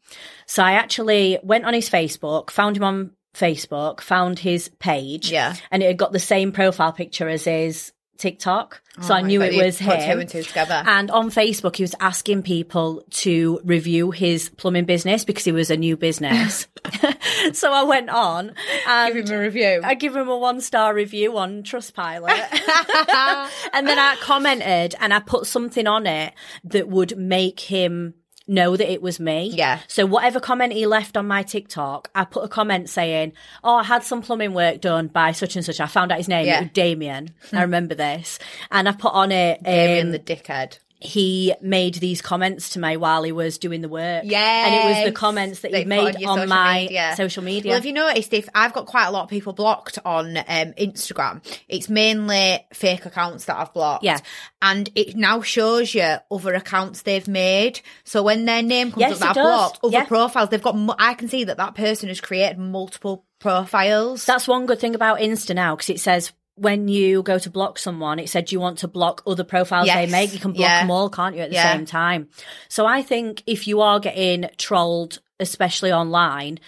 [0.46, 5.30] So I actually went on his Facebook, found him on Facebook, found his page.
[5.30, 5.54] Yeah.
[5.70, 8.82] And it had got the same profile picture as his TikTok.
[9.02, 9.90] So I Oh, knew but it was him.
[9.90, 10.84] and.
[10.86, 15.70] And on Facebook, he was asking people to review his plumbing business because he was
[15.70, 16.66] a new business.
[17.52, 18.54] so I went on
[18.86, 19.80] and Give him a review.
[19.84, 22.28] I give him a one star review on Trustpilot.
[23.72, 26.32] and then I commented and I put something on it
[26.64, 28.14] that would make him
[28.46, 29.50] know that it was me.
[29.54, 29.80] Yeah.
[29.88, 33.32] So whatever comment he left on my TikTok, I put a comment saying,
[33.64, 35.80] Oh, I had some plumbing work done by such and such.
[35.80, 36.46] I found out his name.
[36.46, 36.58] Yeah.
[36.58, 37.30] It was Damien.
[37.52, 38.38] I remember this.
[38.70, 40.78] And I put on it, Damien um, the dickhead.
[41.06, 44.24] He made these comments to me while he was doing the work.
[44.26, 44.66] Yeah.
[44.66, 47.14] And it was the comments that he That you put made on on, my media.
[47.16, 47.70] social media.
[47.70, 50.44] Well, have you noticed if I've got quite a lot of people blocked on um,
[50.78, 54.04] Instagram, it's mainly fake accounts that I've blocked.
[54.04, 54.18] Yeah.
[54.60, 57.80] And it now shows you other accounts they've made.
[58.04, 59.44] So when their name comes Yes, up that I've does.
[59.44, 60.04] blocked, other Yeah.
[60.04, 64.24] profiles, they've got, I can see that that person has created multiple profiles.
[64.24, 67.78] That's one good thing about Insta now because it says when you go to block
[67.78, 70.32] someone, it said you want to block other profiles they make.
[70.32, 70.80] You can block Yeah.
[70.80, 71.72] them all, can't you, at the Yeah.
[71.76, 72.28] same time?
[72.68, 76.58] So I think if you are getting trolled, especially online,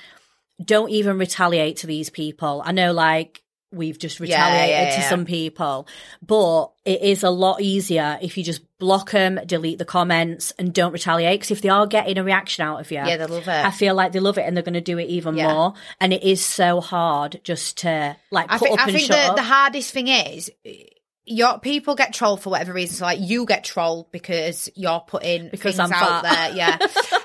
[0.62, 2.62] don't even retaliate to these people.
[2.64, 5.86] I know, like, we've just Yeah, retaliated yeah, to some people,
[6.26, 10.72] but it is a lot easier if you just block them, delete the comments, and
[10.72, 11.40] don't retaliate.
[11.40, 13.48] Because if they are getting a reaction out of you, Yeah, they love it.
[13.48, 15.52] I feel like they love it and they're going to do it even Yeah.
[15.52, 15.74] more.
[16.00, 19.06] And it is so hard just to like I put think, up I and think
[19.08, 19.36] shut the, up.
[19.36, 20.50] the hardest thing is
[21.30, 22.96] your people get trolled for whatever reason.
[22.96, 26.54] So like you get trolled because you're putting Because things I'm out fat.
[26.54, 26.56] there.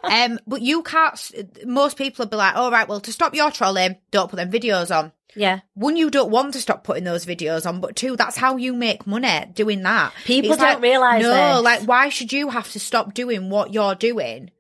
[0.04, 0.24] Yeah.
[0.26, 1.20] um, but you can't,
[1.66, 4.52] most people will be like, all right, well, to stop your trolling, don't put them
[4.52, 5.12] videos on.
[5.36, 5.62] yeah.
[5.74, 8.74] One, you don't want to stop putting those videos on, but two, that's how you
[8.74, 10.14] make money doing that.
[10.26, 11.64] People It's don't like, realise No, this.
[11.64, 14.52] like why should you have to stop doing what you're doing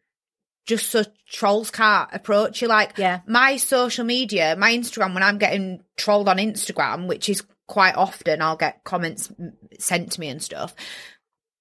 [0.65, 2.69] just so trolls can't approach you.
[2.69, 3.19] Like Yeah.
[3.27, 8.41] my social media, my Instagram, when I'm getting trolled on Instagram, which is quite often,
[8.41, 9.31] I'll get comments
[9.79, 10.75] sent to me and stuff.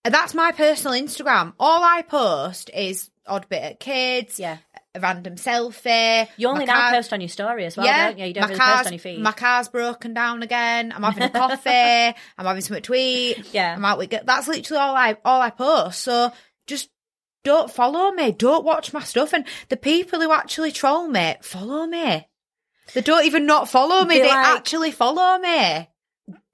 [0.05, 1.53] That's my personal Instagram.
[1.61, 4.57] All I post is odd bit at kids, Yeah.
[4.96, 6.26] a random selfie.
[6.36, 8.26] You only now car- post on your story as well, yeah, don't you?
[8.26, 9.20] You don't really car's, post on your feed.
[9.20, 10.92] My car's broken down again.
[10.92, 11.70] I'm having a coffee.
[11.70, 13.55] I'm having something to eat.
[13.55, 13.74] Yeah.
[13.76, 14.11] I'm out with.
[14.11, 16.00] That's literally all I all I post.
[16.00, 16.32] So
[16.66, 16.90] just
[17.44, 18.32] don't follow me.
[18.32, 19.32] Don't watch my stuff.
[19.32, 22.26] And the people who actually troll me, follow me.
[22.94, 24.16] They don't even not follow me.
[24.16, 25.88] They They, like- actually follow me.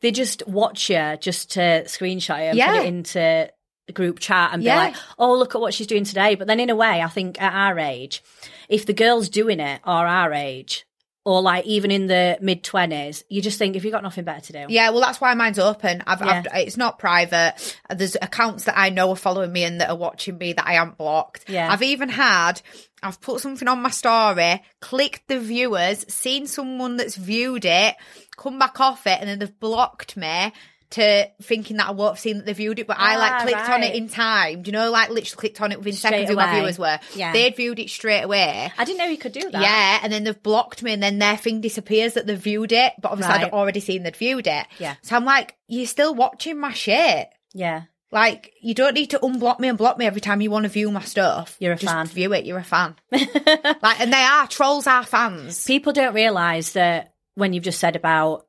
[0.01, 2.73] They just watch you just to screenshot you and Yeah.
[2.77, 3.51] put it into
[3.87, 4.75] the group chat and Yeah.
[4.75, 6.35] be like, oh, look at what she's doing today.
[6.35, 8.23] But then in a way, I think at our age,
[8.69, 10.85] if the girls doing it are our age,
[11.25, 14.41] or like even in the mid 20s, you just think if you've got nothing better
[14.41, 14.67] to do.
[14.73, 16.03] Yeah, well, that's why mine's open.
[16.07, 16.43] I've, Yeah.
[16.53, 17.55] I've, it's not private.
[17.95, 20.75] There's accounts that I know are following me and that are watching me that I
[20.75, 21.49] haven't blocked.
[21.51, 21.71] Yeah.
[21.71, 22.63] I've even had,
[23.03, 27.97] I've put something on my story, clicked the viewers, seen someone that's viewed it,
[28.39, 30.53] come back off it, and then they've blocked me
[30.91, 33.43] to thinking that I won't have seen that they viewed it, but I Ah, like
[33.43, 34.63] clicked on it in time.
[34.63, 36.99] Do you know, like literally clicked on it within Straight seconds who my viewers were.
[37.15, 37.33] Yeah.
[37.35, 38.73] They'd viewed it straight away.
[38.79, 39.61] I didn't know you could do that.
[39.61, 42.95] Yeah, and then they've blocked me, and then their thing disappears that they've viewed it.
[43.03, 43.45] But obviously, Right.
[43.45, 44.67] I'd already seen they'd viewed it.
[44.79, 44.95] Yeah.
[45.03, 47.29] So I'm like, you're still watching my shit.
[47.53, 47.83] Yeah.
[48.11, 50.71] Like, you don't need to unblock me and block me every time you want to
[50.71, 51.55] view my stuff.
[51.61, 52.07] You're a Just fan.
[52.07, 52.47] View it.
[52.47, 52.97] You're a fan.
[53.13, 54.87] like, and they are trolls.
[54.87, 55.67] Are fans.
[55.67, 58.45] People don't realise that when you've just said about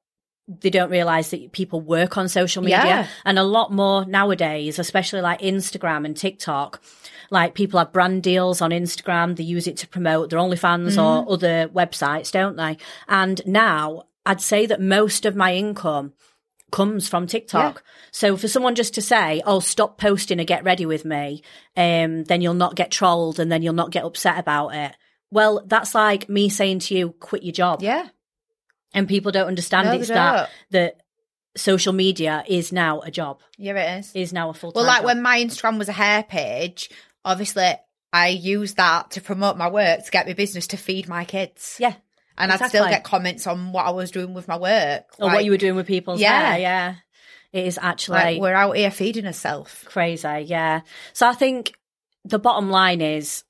[0.62, 3.08] they don't realise that people work on social media Yeah.
[3.24, 6.82] and a lot more nowadays, especially like Instagram and TikTok.
[7.30, 11.30] Like people have brand deals on Instagram, they use it to promote their OnlyFans Mm-hmm.
[11.30, 12.78] or other websites, don't they?
[13.08, 16.14] And now I'd say that most of my income
[16.72, 17.84] comes from TikTok.
[18.12, 21.44] So for someone just to say, "Oh, stop posting and get ready with me,"
[21.78, 24.96] um, then you'll not get trolled and then you'll not get upset about it.
[25.32, 28.08] Well, that's like me saying to you, "Quit your job." Yeah.
[28.94, 30.98] And people don't understand No, it's that that
[31.56, 34.12] social media is now a job, Yeah, it is.
[34.16, 34.82] is now a full time.
[34.82, 36.90] Well, like when my Instagram was a hair page,
[37.26, 37.74] obviously
[38.14, 41.76] I used that to promote my work to get my business to feed my kids.
[41.80, 41.94] yeah,
[42.38, 45.06] And I'd still get comments on what I was doing with my work.
[45.20, 46.52] or what you were doing with people's Yeah.
[46.52, 46.96] hair, yeah,
[47.52, 49.74] it is actually Like, we're out here feeding ourselves.
[49.86, 50.82] crazy, yeah.
[51.14, 51.74] So I think
[52.26, 53.44] the bottom line is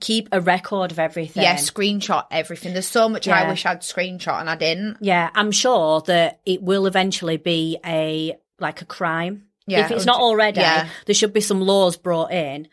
[0.00, 1.42] keep a record of everything.
[1.42, 2.72] Yeah, screenshot everything.
[2.72, 4.98] There's so much I wish I'd screenshot and I didn't.
[5.00, 9.44] Yeah, I'm sure that it will eventually be a like a crime.
[9.66, 10.88] Yeah, if it's not already, yeah.
[11.06, 12.68] there should be some laws brought in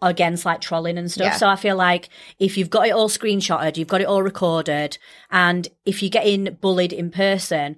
[0.00, 1.26] against like trolling and stuff.
[1.26, 1.36] Yeah.
[1.36, 4.98] So I feel like if you've got it all screenshotted, you've got it all recorded,
[5.30, 7.76] and if you're getting bullied in person,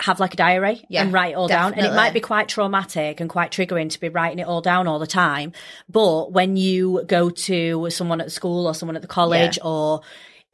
[0.00, 1.74] have like a diary Yeah, and write it all down.
[1.74, 4.86] And it might be quite traumatic and quite triggering to be writing it all down
[4.86, 5.52] all the time.
[5.88, 10.00] But when you go to someone at school or someone at the college or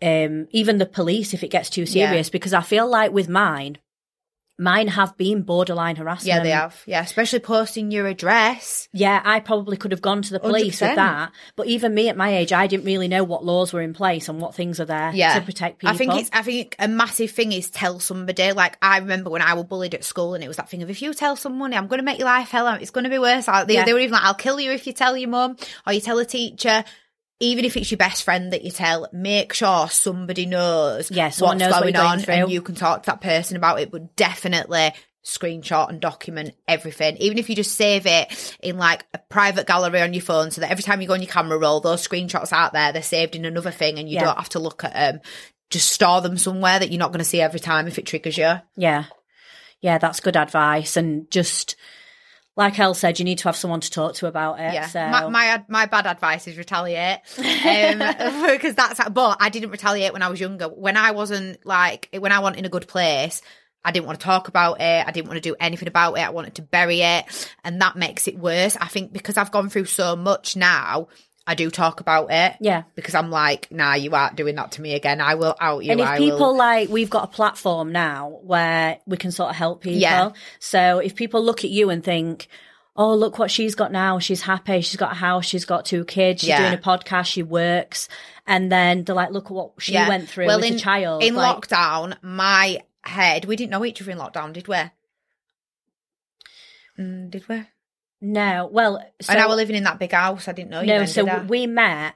[0.03, 2.09] um, even the police, if it gets too Yeah.
[2.11, 3.78] serious, because I feel like with mine,
[4.59, 6.28] mine have been borderline harassment.
[6.28, 6.80] Yeah, they have.
[6.86, 8.88] Yeah, especially posting your address.
[8.92, 10.88] Yeah, I probably could have gone to the police 100%.
[10.88, 11.32] with that.
[11.57, 14.28] But even me at my age, I didn't really know what laws were in place
[14.28, 15.94] and what things are there Yeah, to protect people.
[15.94, 16.30] I think it's.
[16.32, 18.52] I think a massive thing is tell somebody.
[18.52, 20.90] Like I remember when I was bullied at school, and it was that thing of
[20.90, 22.68] if you tell someone, I'm going to make your life hell.
[22.68, 23.46] It's going to be worse.
[23.46, 23.84] They, Yeah.
[23.84, 26.18] they were even like, I'll kill you if you tell your mum or you tell
[26.18, 26.84] a teacher.
[27.45, 31.40] Even if it's your best friend that you tell, make sure somebody knows Yeah, what's
[31.40, 32.34] knows what going you're going on, through.
[32.34, 33.90] and you can talk to that person about it.
[33.90, 34.92] But definitely
[35.24, 37.16] screenshot and document everything.
[37.16, 40.61] Even if you just save it in like a private gallery on your phone, so
[40.61, 43.34] that every time you go on your camera roll, those screenshots out there, they're saved
[43.34, 44.24] in another thing, and you Yeah.
[44.24, 45.20] don't have to look at them.
[45.70, 48.36] Just store them somewhere that you're not going to see every time if it triggers
[48.36, 48.55] you.
[48.76, 49.05] Yeah.
[49.80, 50.97] Yeah, that's good advice.
[50.97, 51.74] And just
[52.57, 54.72] like El said, you need to have someone to talk to about it.
[54.72, 59.00] Yeah, So my, my my bad advice is retaliate, um, because that's.
[59.11, 60.66] But I didn't retaliate when I was younger.
[60.68, 63.42] When I wasn't like when I wasn't in a good place,
[63.84, 65.07] I didn't want to talk about it.
[65.07, 66.20] I didn't want to do anything about it.
[66.20, 68.76] I wanted to bury it, and that makes it worse.
[68.76, 71.09] I think because I've gone through so much now,
[71.47, 72.57] I do talk about it.
[72.61, 72.84] Yeah.
[72.95, 75.20] because I'm like, nah, you aren't doing that to me again.
[75.20, 75.90] I will out you.
[75.92, 76.57] and if I people will.
[76.57, 80.01] like we've got a platform now where we can sort of help people.
[80.01, 80.30] Yeah.
[80.59, 82.49] So if people look at you and think,
[82.97, 84.20] Oh, look what she's got now.
[84.20, 84.80] She's happy.
[84.80, 85.45] She's got a house.
[85.47, 86.42] She's got two kids.
[86.42, 86.61] She's Yeah.
[86.61, 87.26] doing a podcast.
[87.26, 88.09] She works.
[88.47, 90.09] And then they're like, look at what she Yeah.
[90.09, 91.24] went through well, with in, a child.
[91.24, 92.16] in like, lockdown.
[92.22, 94.76] My head, we didn't know each other in lockdown, did we?
[96.99, 97.64] Mm, did we?
[98.25, 98.68] No.
[98.72, 100.49] Well, so, and I was living in that big house.
[100.49, 100.87] I didn't know you.
[100.87, 101.43] no, so I?
[101.43, 102.14] we met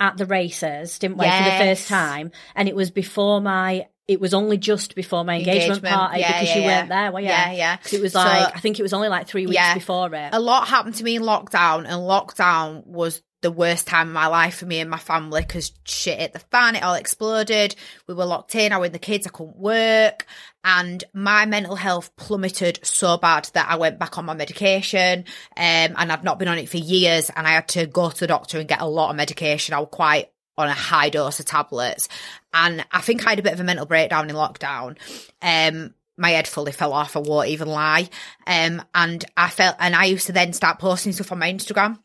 [0.00, 2.30] at the races, didn't we, for the first time?
[2.54, 5.94] And it was before my, it was only just before my engagement, Engagement.
[5.94, 6.66] party Yeah, because yeah, you yeah.
[6.78, 7.26] weren't there, were you?
[7.26, 7.76] Yeah, yeah.
[7.76, 9.74] 'Cause it was So- like, I think it was only like three weeks Yeah.
[9.74, 10.30] before it.
[10.32, 14.28] a lot happened to me in lockdown, and lockdown was the worst time of my
[14.28, 17.74] life for me and my family because shit hit the fan, it all exploded.
[18.06, 20.26] We were locked in, I with the kids, I couldn't work.
[20.64, 25.24] And my mental health plummeted so bad that I went back on my medication.
[25.56, 28.20] Um, and I'd not been on it for years and I had to go to
[28.20, 29.74] the doctor and get a lot of medication.
[29.74, 32.08] I was quite on a high dose of tablets.
[32.54, 34.96] And I think I had a bit of a mental breakdown in lockdown.
[35.42, 37.16] Um, my head fully fell off.
[37.16, 38.08] I won't even lie.
[38.46, 41.98] Um, and I felt, and I used to then start posting stuff on my Instagram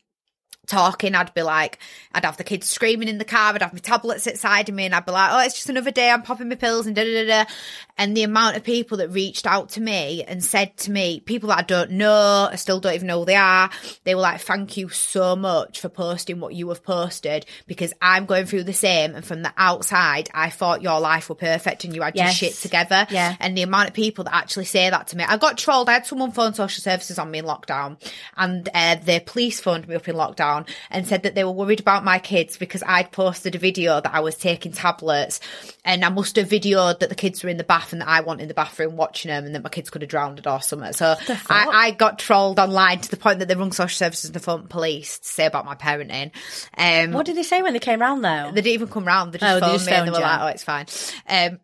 [0.68, 1.80] talking, I'd be like,
[2.14, 4.86] I'd have the kids screaming in the car, I'd have my tablets outside of me,
[4.86, 7.04] and I'd be like, oh, it's just another day, I'm popping my pills and da
[7.04, 7.52] da da da.
[7.98, 11.50] And the amount of people that reached out to me and said to me, people
[11.50, 13.70] that I don't know, I still don't even know who they are,
[14.04, 18.26] they were like, thank you so much for posting what you have posted because I'm
[18.26, 19.16] going through the same.
[19.16, 22.42] And from the outside, I thought your life were perfect and you had Yes.
[22.42, 23.08] your shit together.
[23.10, 23.36] Yeah.
[23.40, 25.90] And the amount of people that actually say that to me, I got trolled.
[25.90, 27.98] I had someone phone social services on me in lockdown,
[28.36, 31.80] and uh, the police phoned me up in lockdown and said that they were worried
[31.80, 35.40] about my kids because I'd posted a video that I was taking tablets,
[35.84, 38.22] and I must have videoed that the kids were in the bath and that I
[38.22, 40.94] wasn't in the bathroom watching them, and that my kids could have drowned or something.
[40.94, 41.16] So
[41.50, 44.40] I, I got trolled online to the point that they rung social services and the
[44.40, 46.32] phone police to say about my parenting.
[46.78, 48.52] Um, What did they say when they came round though?
[48.54, 49.34] they didn't even come round.
[49.34, 50.24] They just Oh, they phoned just me and they were you.
[50.24, 50.86] like, "Oh, it's fine."
[51.28, 51.60] Um,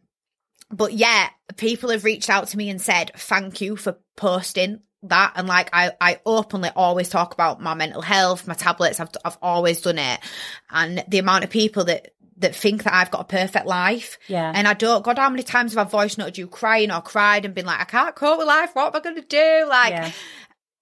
[0.72, 5.34] but yeah, people have reached out to me and said, "Thank you for posting that."
[5.36, 9.00] And like, I, I openly always talk about my mental health, my tablets.
[9.00, 10.20] I've, I've always done it,
[10.72, 14.18] and the amount of people that that think that I've got a perfect life.
[14.28, 14.52] Yeah.
[14.54, 15.04] And I don't.
[15.04, 17.80] God, how many times have I voice noted you crying or cried and been like,
[17.82, 18.72] "I can't cope with life.
[18.74, 19.92] What am I going to do?" Like.
[19.92, 20.12] Yeah.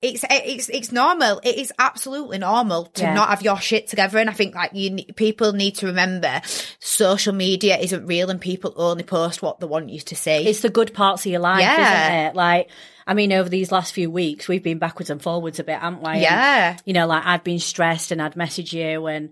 [0.04, 1.40] It's it's it's normal.
[1.44, 3.14] It is absolutely normal to Yeah.
[3.14, 6.42] not have your shit together, and I think like you people need to remember,
[6.80, 10.48] social media isn't real, and people only post what they want you to see.
[10.48, 12.06] It's the good parts of your life, Yeah.
[12.08, 12.36] isn't it?
[12.36, 12.72] Like,
[13.06, 16.02] I mean, over these last few weeks, we've been backwards and forwards a bit, haven't
[16.02, 16.10] we?
[16.14, 16.78] And, Yeah.
[16.84, 19.30] you know, like I've been stressed and I'd message you and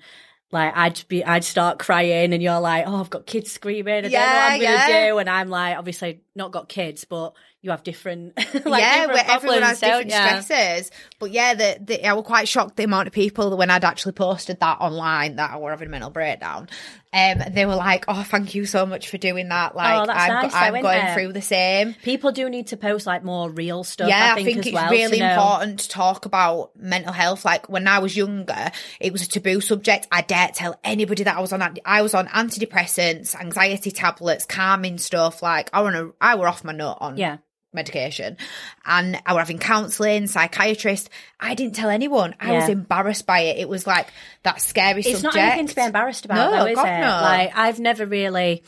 [0.52, 3.94] like I'd be, I'd start crying and you're like, oh, I've got kids screaming.
[3.94, 5.18] I don't know what I'm Yeah, to do.
[5.20, 8.36] And I'm like, obviously not got kids, but you have different,
[8.66, 10.42] like, yeah, different where everyone has problems, don't different ya?
[10.42, 10.92] stresses.
[11.20, 13.84] But yeah, the, the, I was quite shocked the amount of people that when I'd
[13.84, 16.68] actually posted that online that I were having a mental breakdown,
[17.12, 20.28] um, they were like, "Oh, thank you so much for doing that." Like, Oh, I'm,
[20.44, 21.14] nice I'm isn't going it?
[21.16, 21.96] through the same.
[22.04, 24.10] People do need to post like more real stuff.
[24.10, 27.46] Yeah, I think, as it's well, really to important to talk about mental health.
[27.46, 30.08] Like when I was younger, it was a taboo subject.
[30.12, 31.78] I dare tell anybody that I was on.
[31.84, 35.42] I was on antidepressants, anxiety tablets, calming stuff.
[35.42, 36.14] Like I want to.
[36.22, 37.38] I were off my nut on Yeah.
[37.74, 38.38] Medication,
[38.86, 41.10] and I were having counselling, psychiatrist.
[41.40, 42.36] I didn't tell anyone.
[42.40, 43.58] I was embarrassed by it.
[43.58, 44.08] It was like
[44.44, 45.36] that scary It's subject.
[45.36, 47.02] not anything to be embarrassed about, No, though, is God, it?
[47.02, 47.08] no.
[47.08, 48.64] Like I've never really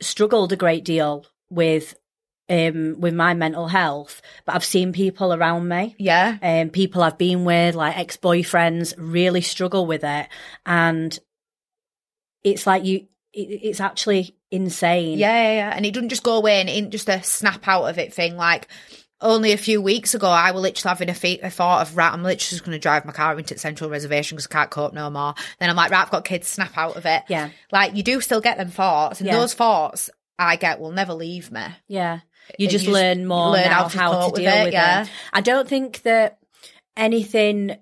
[0.00, 1.96] struggled a great deal with
[2.50, 5.94] um with my mental health, but I've seen people around me.
[5.98, 6.38] Yeah.
[6.40, 10.28] Um, people I've been with, like ex boyfriends, really struggle with it,
[10.64, 11.18] and
[12.44, 15.18] it's like you, it, it's actually insane.
[15.18, 15.72] Yeah, yeah, yeah.
[15.76, 18.36] And it doesn't just go away and it just a snap out of it thing.
[18.36, 18.68] Like
[19.20, 22.12] only a few weeks ago, I was literally having a, fe- a thought of, right,
[22.12, 24.70] I'm literally just going to drive my car into the central reservation because I can't
[24.70, 25.34] cope no more.
[25.58, 27.24] Then I'm like, right, I've got kids, snap out of it.
[27.28, 27.50] Yeah.
[27.72, 29.36] Like you do still get them thoughts and Yeah.
[29.38, 31.64] those thoughts I get will never leave me.
[31.88, 32.20] Yeah.
[32.58, 34.64] You And just you learn more learn now how to how to with deal it,
[34.66, 35.02] with yeah.
[35.02, 35.10] it.
[35.32, 36.38] I don't think that
[36.96, 37.72] anything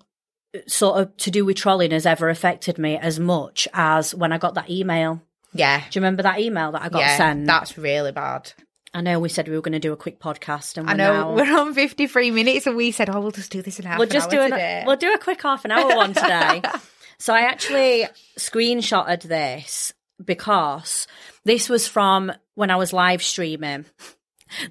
[0.55, 4.33] uh, sort of to do with trolling has ever affected me as much as when
[4.33, 5.21] I got that email.
[5.53, 5.81] Yeah.
[5.81, 7.17] Do you remember that email that I got yeah.
[7.17, 7.47] sent?
[7.47, 8.53] That's really bad.
[8.93, 10.97] I know we said we were going to do a quick podcast, and I we're
[10.97, 13.85] know now- we're on 53 minutes and we said, oh, we'll just do this in
[13.85, 14.85] half we'll an just hour do an, today.
[14.87, 16.63] we'll do a quick half an hour one today.
[17.19, 18.07] so I actually
[18.39, 19.93] screenshotted this
[20.25, 21.07] because
[21.45, 23.85] this was from when I was live streaming.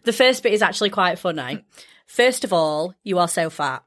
[0.04, 1.64] The first bit is actually quite funny.
[2.08, 3.84] First of all, you are so fat.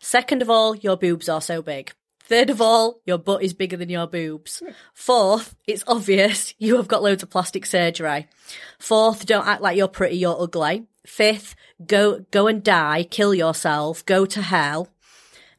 [0.00, 1.92] Second of all, your boobs are so big.
[2.32, 4.62] Third of all, your butt is bigger than your boobs.
[4.94, 8.26] Fourth, it's obvious you have got loads of plastic surgery.
[8.78, 10.86] Fourth, don't act like you're pretty, you're ugly.
[11.06, 11.54] Fifth,
[11.84, 14.88] go go and die, kill yourself, go to hell.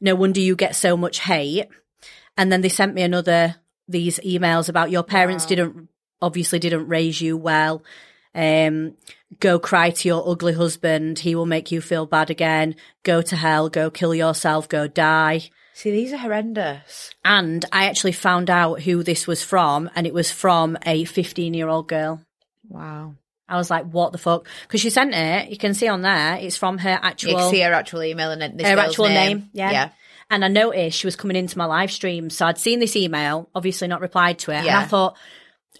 [0.00, 1.68] No wonder you get so much hate.
[2.36, 3.54] And then they sent me another
[3.86, 5.88] these emails about your parents didn't
[6.20, 7.84] obviously didn't raise you well.
[8.34, 8.96] Um,
[9.38, 11.20] go cry to your ugly husband.
[11.20, 12.74] He will make you feel bad again.
[13.04, 13.68] Go to hell.
[13.68, 14.68] Go kill yourself.
[14.68, 15.50] Go die.
[15.74, 17.10] See, these are horrendous.
[17.24, 21.52] And I actually found out who this was from, and it was from a 15
[21.52, 22.20] year old girl.
[22.68, 23.16] Wow.
[23.48, 24.46] I was like, what the fuck?
[24.62, 25.50] Because she sent it.
[25.50, 28.30] You can see on there, it's from her actual, You can see her actual email
[28.30, 29.50] and this her actual name.
[29.52, 29.70] Yeah.
[29.70, 29.90] Yeah.
[30.30, 32.30] And I noticed she was coming into my live stream.
[32.30, 34.58] So I'd seen this email, obviously not replied to it.
[34.58, 34.78] And Yeah.
[34.78, 35.16] I thought,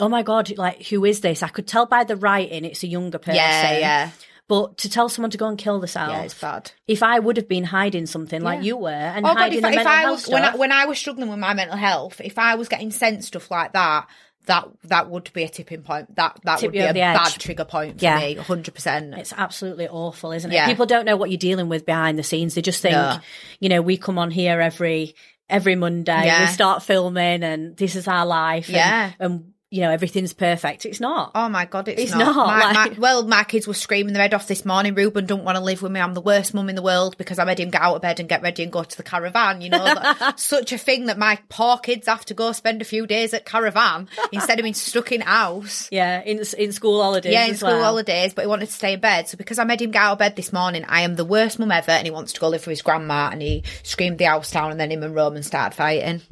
[0.01, 1.43] oh my God, like, who is this?
[1.43, 3.37] I could tell by the writing it's a younger person.
[3.37, 4.11] Yeah, yeah.
[4.47, 6.71] But to tell someone to go and kill themselves, Yeah, it's bad.
[6.87, 8.65] If I would have been hiding something like Yeah.
[8.65, 10.49] you were and Oh God, hiding if, the if mental I health was when I,
[10.49, 13.51] stuff, when I was struggling with my mental health, if I was getting sent stuff
[13.51, 14.07] like that,
[14.47, 16.15] that that would be a tipping point.
[16.17, 18.19] That that Tip would be a bad trigger point for Yeah.
[18.19, 19.15] me, hundred percent.
[19.15, 20.55] It's absolutely awful, isn't it?
[20.55, 20.67] Yeah.
[20.67, 22.55] People don't know what you're dealing with behind the scenes.
[22.55, 23.17] They just think, No.
[23.61, 25.15] you know, we come on here every
[25.49, 26.41] every Monday, Yeah.
[26.43, 28.67] we start filming, and this is our life.
[28.69, 29.11] and- Yeah.
[29.21, 30.87] and, you know everything's perfect.
[30.87, 31.33] It's not.
[31.35, 32.37] Oh my god, it's, It's not.
[32.37, 34.95] not, My, like- my, well, my kids were screaming their head off this morning.
[34.95, 35.99] Ruben don't want to live with me.
[35.99, 38.21] I'm the worst mum in the world because I made him get out of bed
[38.21, 39.63] and get ready and go to the caravan.
[39.63, 43.05] You know, such a thing that my poor kids have to go spend a few
[43.09, 45.89] days at caravan instead of being stuck in house.
[45.91, 47.33] Yeah, in in school holidays.
[47.33, 47.83] Yeah, in school well.
[47.83, 49.27] holidays, but he wanted to stay in bed.
[49.29, 51.59] So because I made him get out of bed this morning, I am the worst
[51.59, 54.27] mum ever, and he wants to go live with his grandma, and he screamed the
[54.27, 56.23] house down, and then him and Roman started fighting.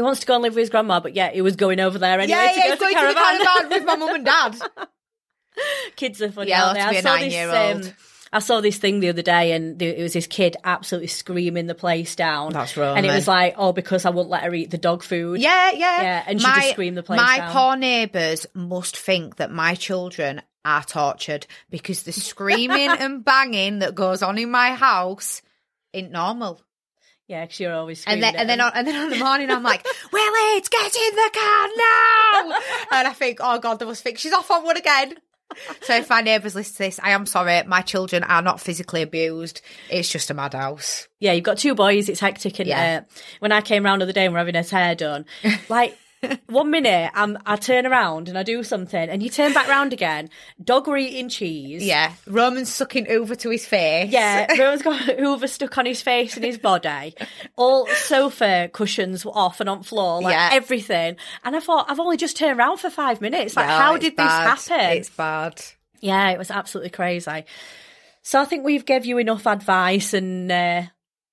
[0.00, 1.98] He wants to go and live with his grandma, but yeah, he was going over
[1.98, 3.12] there anyway yeah, to yeah, go to going caravan.
[3.12, 4.56] to the caravan with my mum and dad.
[5.96, 6.48] Kids are funny.
[6.48, 7.02] Yeah, aren't they?
[7.02, 7.92] to I saw this, um,
[8.32, 11.74] I saw this thing the other day, and it was this kid absolutely screaming the
[11.74, 12.54] place down.
[12.54, 12.96] That's right.
[12.96, 15.38] And it was like, oh, because I won't let her eat the dog food.
[15.38, 17.52] Yeah, yeah, Yeah, and she just screamed the place My down.
[17.52, 23.94] poor neighbours must think that my children are tortured because the screaming and banging that
[23.94, 25.42] goes on in my house
[25.92, 26.62] ain't normal.
[27.30, 29.62] Yeah, because you're always And then, and then, on, and then on the morning, I'm
[29.62, 32.58] like, Willie, get in the car now!
[32.98, 35.14] and I think, oh God, they must think she's off on one again.
[35.82, 37.62] So if my neighbours listen to this, I am sorry.
[37.64, 39.62] My children are not physically abused.
[39.90, 41.08] It's just a madhouse.
[41.18, 42.08] yeah, you've got two boys.
[42.08, 42.58] It's hectic.
[42.60, 43.00] And Yeah.
[43.02, 45.24] uh, when I came round the other day and we're having his hair done,
[45.68, 45.96] like
[46.48, 49.92] one minute I'm, I turn around and I do something, and you turn back round
[49.92, 50.28] again.
[50.62, 51.82] Dog were eating cheese.
[51.84, 52.12] Yeah.
[52.26, 54.10] Roman's sucking over to his face.
[54.12, 57.14] Yeah, Rowan's got Hoover stuck on his face and his body.
[57.56, 60.50] All sofa cushions were off and on floor, like Yeah.
[60.52, 61.16] everything.
[61.44, 63.56] And I thought, I've only just turned around for five minutes.
[63.56, 64.56] Like, Yeah, how did bad.
[64.56, 64.96] this happen?
[64.98, 65.62] It's bad.
[66.00, 67.44] Yeah, it was absolutely crazy.
[68.22, 70.82] So I think we've gave you enough advice and uh,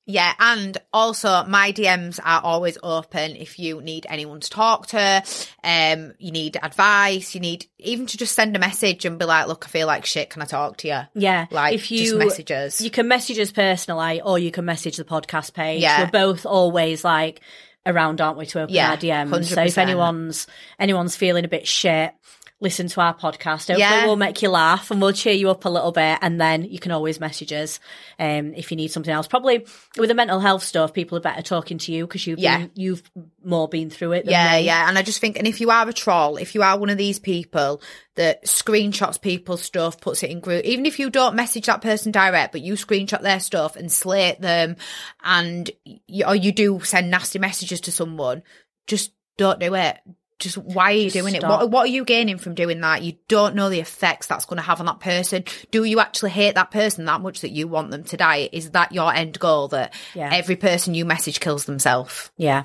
[0.09, 5.23] Yeah, and also my DMs are always open if you need anyone to talk to,
[5.65, 9.47] um, you need advice, you need even to just send a message and be like,
[9.47, 10.99] look, I feel like shit, can I talk to you?
[11.13, 12.79] yeah, Like, if you just message us.
[12.79, 15.81] you can message us personally or you can message the podcast page.
[15.81, 16.05] Yeah.
[16.05, 17.41] We're both always like
[17.85, 19.43] around, aren't we, to open Yeah, our DMs.
[19.45, 20.47] So if anyone's
[20.79, 22.13] anyone's feeling a bit shit,
[22.59, 23.67] listen to our podcast.
[23.67, 24.05] Hopefully Yeah.
[24.07, 26.79] we'll make you laugh and we'll cheer you up a little bit and then you
[26.79, 27.79] can always message us
[28.17, 29.27] um, if you need something else.
[29.27, 32.57] Probably with the mental health stuff, people are better talking to you because you've Yeah.
[32.59, 33.03] been, you've
[33.43, 34.65] more been through it than Yeah, me.
[34.65, 34.89] yeah.
[34.89, 36.97] And I just think, and if you are a troll, if you are one of
[36.97, 37.79] these people
[38.15, 42.11] that screenshots people's stuff, puts it in group, even if you don't message that person
[42.11, 44.77] direct, but you screenshot their stuff and slate them,
[45.23, 45.69] and
[46.07, 48.41] you, or you do send nasty messages to someone,
[48.87, 49.99] just don't do it.
[50.39, 51.41] Just why are you doing it?
[51.43, 53.01] What, what are you gaining from doing that?
[53.01, 55.43] You don't know the effects that's going to have on that person.
[55.71, 58.47] Do you actually hate that person that much that you want them to die?
[58.51, 59.69] Is that your end goal?
[59.69, 60.29] That Yeah.
[60.31, 62.29] every person you message kills themselves?
[62.37, 62.63] Yeah.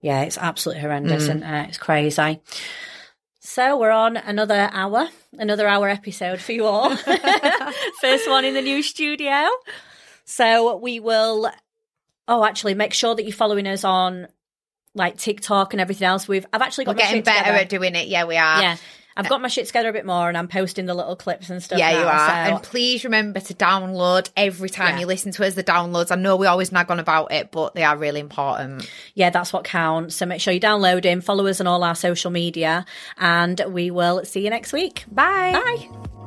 [0.00, 0.86] Yeah, it's absolutely Mm.
[0.86, 2.40] horrendous and uh, it's crazy.
[3.38, 5.08] So we're on another hour,
[5.38, 6.94] another hour episode for you all.
[8.00, 9.46] First one in the new studio.
[10.24, 11.50] So we will.
[12.28, 14.28] Oh, actually, make sure that you're following us on
[14.94, 16.28] like TikTok and everything else.
[16.28, 17.58] We've I've actually got We're getting better together.
[17.58, 18.08] at doing it.
[18.08, 18.60] Yeah, we are.
[18.60, 18.76] Yeah,
[19.16, 21.62] I've got my shit together a bit more, and I'm posting the little clips and
[21.62, 21.78] stuff.
[21.78, 22.28] Yeah, you are.
[22.28, 25.00] so- And please remember to download every time Yeah.
[25.00, 26.10] you listen to us, the downloads.
[26.10, 28.90] I know we always nag on about it, but they are really important.
[29.14, 30.16] yeah, that's what counts.
[30.16, 32.86] So make sure you download him, follow us on all our social media,
[33.18, 35.04] and we will see you next week.
[35.10, 35.52] Bye.
[35.52, 36.21] Bye.